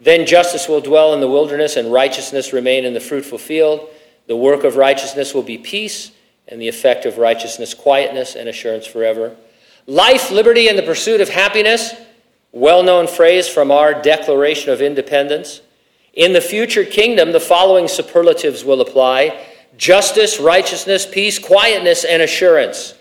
Then 0.00 0.26
justice 0.26 0.68
will 0.68 0.82
dwell 0.82 1.14
in 1.14 1.20
the 1.20 1.28
wilderness, 1.28 1.76
and 1.76 1.90
righteousness 1.90 2.52
remain 2.52 2.84
in 2.84 2.92
the 2.92 3.00
fruitful 3.00 3.38
field. 3.38 3.88
The 4.26 4.36
work 4.36 4.64
of 4.64 4.76
righteousness 4.76 5.32
will 5.32 5.42
be 5.42 5.58
peace, 5.58 6.12
and 6.46 6.60
the 6.60 6.68
effect 6.68 7.06
of 7.06 7.16
righteousness, 7.16 7.72
quietness 7.72 8.36
and 8.36 8.48
assurance 8.48 8.86
forever. 8.86 9.34
Life, 9.86 10.30
liberty, 10.30 10.68
and 10.68 10.78
the 10.78 10.82
pursuit 10.82 11.20
of 11.20 11.30
happiness, 11.30 11.94
well 12.52 12.82
known 12.82 13.06
phrase 13.06 13.48
from 13.48 13.70
our 13.70 13.94
Declaration 14.00 14.70
of 14.70 14.82
Independence. 14.82 15.62
In 16.12 16.34
the 16.34 16.40
future 16.42 16.84
kingdom, 16.84 17.32
the 17.32 17.40
following 17.40 17.88
superlatives 17.88 18.64
will 18.64 18.82
apply 18.82 19.46
justice, 19.76 20.40
righteousness, 20.40 21.06
peace, 21.06 21.38
quietness, 21.38 22.04
and 22.04 22.22
assurance. 22.22 22.94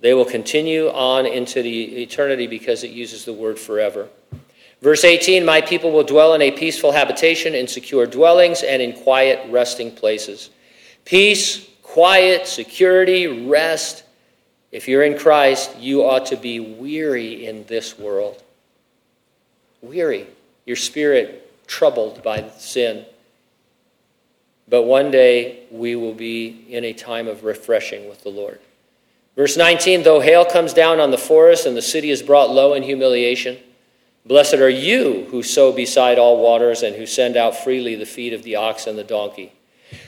They 0.00 0.14
will 0.14 0.24
continue 0.24 0.88
on 0.88 1.26
into 1.26 1.62
the 1.62 2.02
eternity 2.02 2.46
because 2.46 2.84
it 2.84 2.90
uses 2.90 3.24
the 3.24 3.32
word 3.32 3.58
forever. 3.58 4.08
Verse 4.82 5.04
18 5.04 5.44
My 5.44 5.60
people 5.60 5.90
will 5.90 6.04
dwell 6.04 6.34
in 6.34 6.42
a 6.42 6.50
peaceful 6.50 6.92
habitation, 6.92 7.54
in 7.54 7.66
secure 7.66 8.06
dwellings, 8.06 8.62
and 8.62 8.82
in 8.82 8.92
quiet 8.92 9.50
resting 9.50 9.90
places. 9.90 10.50
Peace, 11.04 11.66
quiet, 11.82 12.46
security, 12.46 13.26
rest. 13.46 14.04
If 14.72 14.88
you're 14.88 15.04
in 15.04 15.18
Christ, 15.18 15.78
you 15.78 16.02
ought 16.02 16.26
to 16.26 16.36
be 16.36 16.60
weary 16.60 17.46
in 17.46 17.64
this 17.64 17.98
world. 17.98 18.42
Weary. 19.80 20.26
Your 20.66 20.76
spirit 20.76 21.66
troubled 21.66 22.22
by 22.22 22.48
sin. 22.58 23.06
But 24.68 24.82
one 24.82 25.10
day 25.10 25.60
we 25.70 25.94
will 25.94 26.14
be 26.14 26.66
in 26.68 26.84
a 26.84 26.92
time 26.92 27.28
of 27.28 27.44
refreshing 27.44 28.08
with 28.08 28.22
the 28.22 28.30
Lord. 28.30 28.60
Verse 29.36 29.56
19 29.56 30.02
Though 30.02 30.20
hail 30.20 30.44
comes 30.44 30.72
down 30.72 31.00
on 31.00 31.10
the 31.10 31.18
forest 31.18 31.66
and 31.66 31.76
the 31.76 31.82
city 31.82 32.10
is 32.10 32.22
brought 32.22 32.50
low 32.50 32.74
in 32.74 32.82
humiliation, 32.82 33.58
Blessed 34.26 34.54
are 34.54 34.68
you 34.68 35.28
who 35.30 35.44
sow 35.44 35.70
beside 35.70 36.18
all 36.18 36.42
waters 36.42 36.82
and 36.82 36.96
who 36.96 37.06
send 37.06 37.36
out 37.36 37.56
freely 37.56 37.94
the 37.94 38.06
feet 38.06 38.32
of 38.32 38.42
the 38.42 38.56
ox 38.56 38.88
and 38.88 38.98
the 38.98 39.04
donkey. 39.04 39.52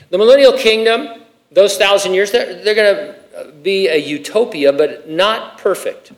The 0.09 0.17
millennial 0.17 0.51
kingdom, 0.57 1.21
those 1.51 1.77
thousand 1.77 2.13
years, 2.13 2.31
they're, 2.31 2.61
they're 2.61 2.75
going 2.75 3.15
to 3.45 3.51
be 3.63 3.87
a 3.87 3.95
utopia, 3.95 4.73
but 4.73 5.09
not 5.09 5.57
perfect. 5.57 6.11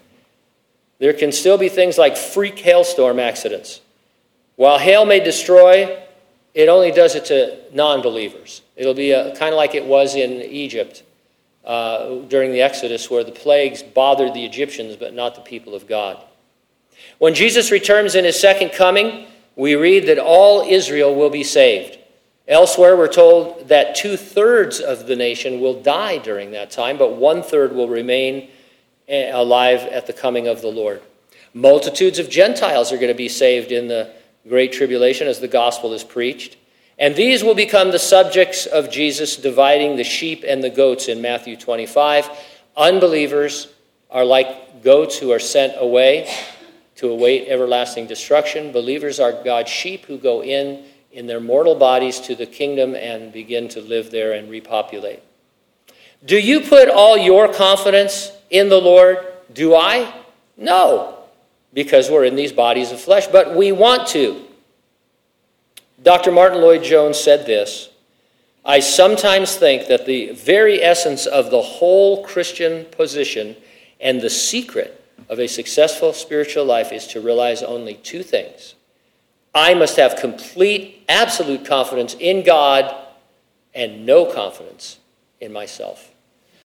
There 0.98 1.14
can 1.14 1.32
still 1.32 1.60
be 1.60 1.70
things 1.70 2.00
like 2.00 2.18
freak 2.18 2.58
hailstorm 2.58 3.20
accidents. 3.20 3.82
While 4.56 4.80
hail 4.80 5.06
may 5.06 5.20
destroy, 5.20 6.02
it 6.54 6.70
only 6.70 6.92
does 6.92 7.16
it 7.16 7.26
to 7.26 7.58
non 7.74 8.02
believers. 8.02 8.62
It'll 8.76 8.94
be 8.94 9.12
kind 9.38 9.54
of 9.54 9.58
like 9.58 9.76
it 9.76 9.86
was 9.86 10.16
in 10.16 10.42
Egypt 10.42 11.04
uh, 11.64 12.16
during 12.28 12.52
the 12.52 12.62
Exodus, 12.62 13.10
where 13.10 13.24
the 13.24 13.32
plagues 13.32 13.84
bothered 13.84 14.34
the 14.34 14.46
Egyptians, 14.46 14.96
but 14.96 15.14
not 15.14 15.36
the 15.36 15.42
people 15.42 15.76
of 15.76 15.88
God. 15.88 16.22
When 17.20 17.34
Jesus 17.34 17.72
returns 17.72 18.16
in 18.16 18.26
his 18.26 18.40
second 18.40 18.72
coming, 18.72 19.28
we 19.56 19.76
read 19.76 20.08
that 20.08 20.20
all 20.20 20.62
Israel 20.68 21.14
will 21.16 21.30
be 21.30 21.44
saved. 21.44 21.98
Elsewhere, 22.48 22.98
we're 22.98 23.08
told 23.08 23.68
that 23.70 23.96
two 23.96 24.18
thirds 24.18 24.80
of 24.80 25.08
the 25.08 25.16
nation 25.16 25.62
will 25.62 25.82
die 25.82 26.18
during 26.18 26.52
that 26.52 26.72
time, 26.72 26.98
but 26.98 27.16
one 27.16 27.44
third 27.44 27.72
will 27.74 27.88
remain 27.88 28.50
eh, 29.08 29.32
alive 29.32 29.82
at 29.82 30.08
the 30.08 30.14
coming 30.14 30.48
of 30.48 30.62
the 30.62 30.68
Lord. 30.68 31.02
Multitudes 31.54 32.18
of 32.18 32.30
Gentiles 32.30 32.92
are 32.92 32.98
going 32.98 33.10
to 33.10 33.14
be 33.14 33.30
saved 33.30 33.72
in 33.72 33.88
the 33.88 34.12
Great 34.48 34.74
Tribulation 34.74 35.28
as 35.28 35.40
the 35.40 35.48
gospel 35.48 35.94
is 35.94 36.04
preached. 36.04 36.58
And 36.98 37.16
these 37.16 37.44
will 37.44 37.56
become 37.56 37.92
the 37.92 38.00
subjects 38.00 38.66
of 38.66 38.92
Jesus 38.92 39.36
dividing 39.36 39.96
the 39.96 40.04
sheep 40.04 40.44
and 40.48 40.64
the 40.64 40.70
goats 40.70 41.08
in 41.08 41.22
Matthew 41.22 41.56
25. 41.56 42.30
Unbelievers 42.78 43.68
are 44.10 44.26
like 44.26 44.84
goats 44.84 45.18
who 45.18 45.32
are 45.32 45.40
sent 45.40 45.74
away 45.78 46.32
to 46.96 47.10
await 47.10 47.48
everlasting 47.48 48.08
destruction. 48.08 48.72
Believers 48.72 49.20
are 49.20 49.32
God's 49.44 49.70
sheep 49.70 50.06
who 50.06 50.18
go 50.18 50.44
in 50.44 50.84
in 51.12 51.28
their 51.28 51.40
mortal 51.40 51.76
bodies 51.76 52.20
to 52.22 52.36
the 52.36 52.46
kingdom 52.46 52.96
and 52.96 53.34
begin 53.34 53.68
to 53.70 53.82
live 53.82 54.12
there 54.12 54.34
and 54.34 54.50
repopulate. 54.50 55.22
Do 56.24 56.40
you 56.40 56.62
put 56.62 56.90
all 56.90 57.18
your 57.18 57.52
confidence 57.52 58.32
in 58.50 58.70
the 58.70 58.80
Lord? 58.80 59.18
Do 59.54 59.76
I? 59.76 60.14
No, 60.56 61.21
because 61.74 62.10
we're 62.10 62.26
in 62.26 62.36
these 62.36 62.52
bodies 62.52 62.92
of 62.92 63.00
flesh, 63.00 63.28
but 63.28 63.56
we 63.56 63.72
want 63.72 64.08
to. 64.10 64.46
Dr. 66.04 66.32
Martyn 66.32 66.62
Lloyd-Jones 66.62 67.20
said 67.20 67.46
this 67.46 67.90
I 68.64 68.80
sometimes 68.80 69.56
think 69.56 69.88
that 69.88 70.06
the 70.06 70.32
very 70.32 70.84
essence 70.84 71.26
of 71.26 71.50
the 71.50 71.62
whole 71.62 72.24
Christian 72.24 72.86
position 72.86 73.56
and 74.00 74.22
the 74.22 74.30
secret 74.30 75.04
of 75.30 75.40
a 75.40 75.48
successful 75.48 76.14
spiritual 76.14 76.66
life 76.66 76.92
is 76.92 77.08
to 77.08 77.22
realize 77.22 77.64
only 77.64 77.96
two 77.96 78.22
things. 78.22 78.76
I 79.54 79.74
must 79.74 79.98
have 79.98 80.16
complete, 80.16 81.04
absolute 81.10 81.66
confidence 81.66 82.16
in 82.20 82.44
God 82.44 82.96
and 83.74 84.06
no 84.06 84.26
confidence 84.26 85.00
in 85.40 85.52
myself. 85.52 86.11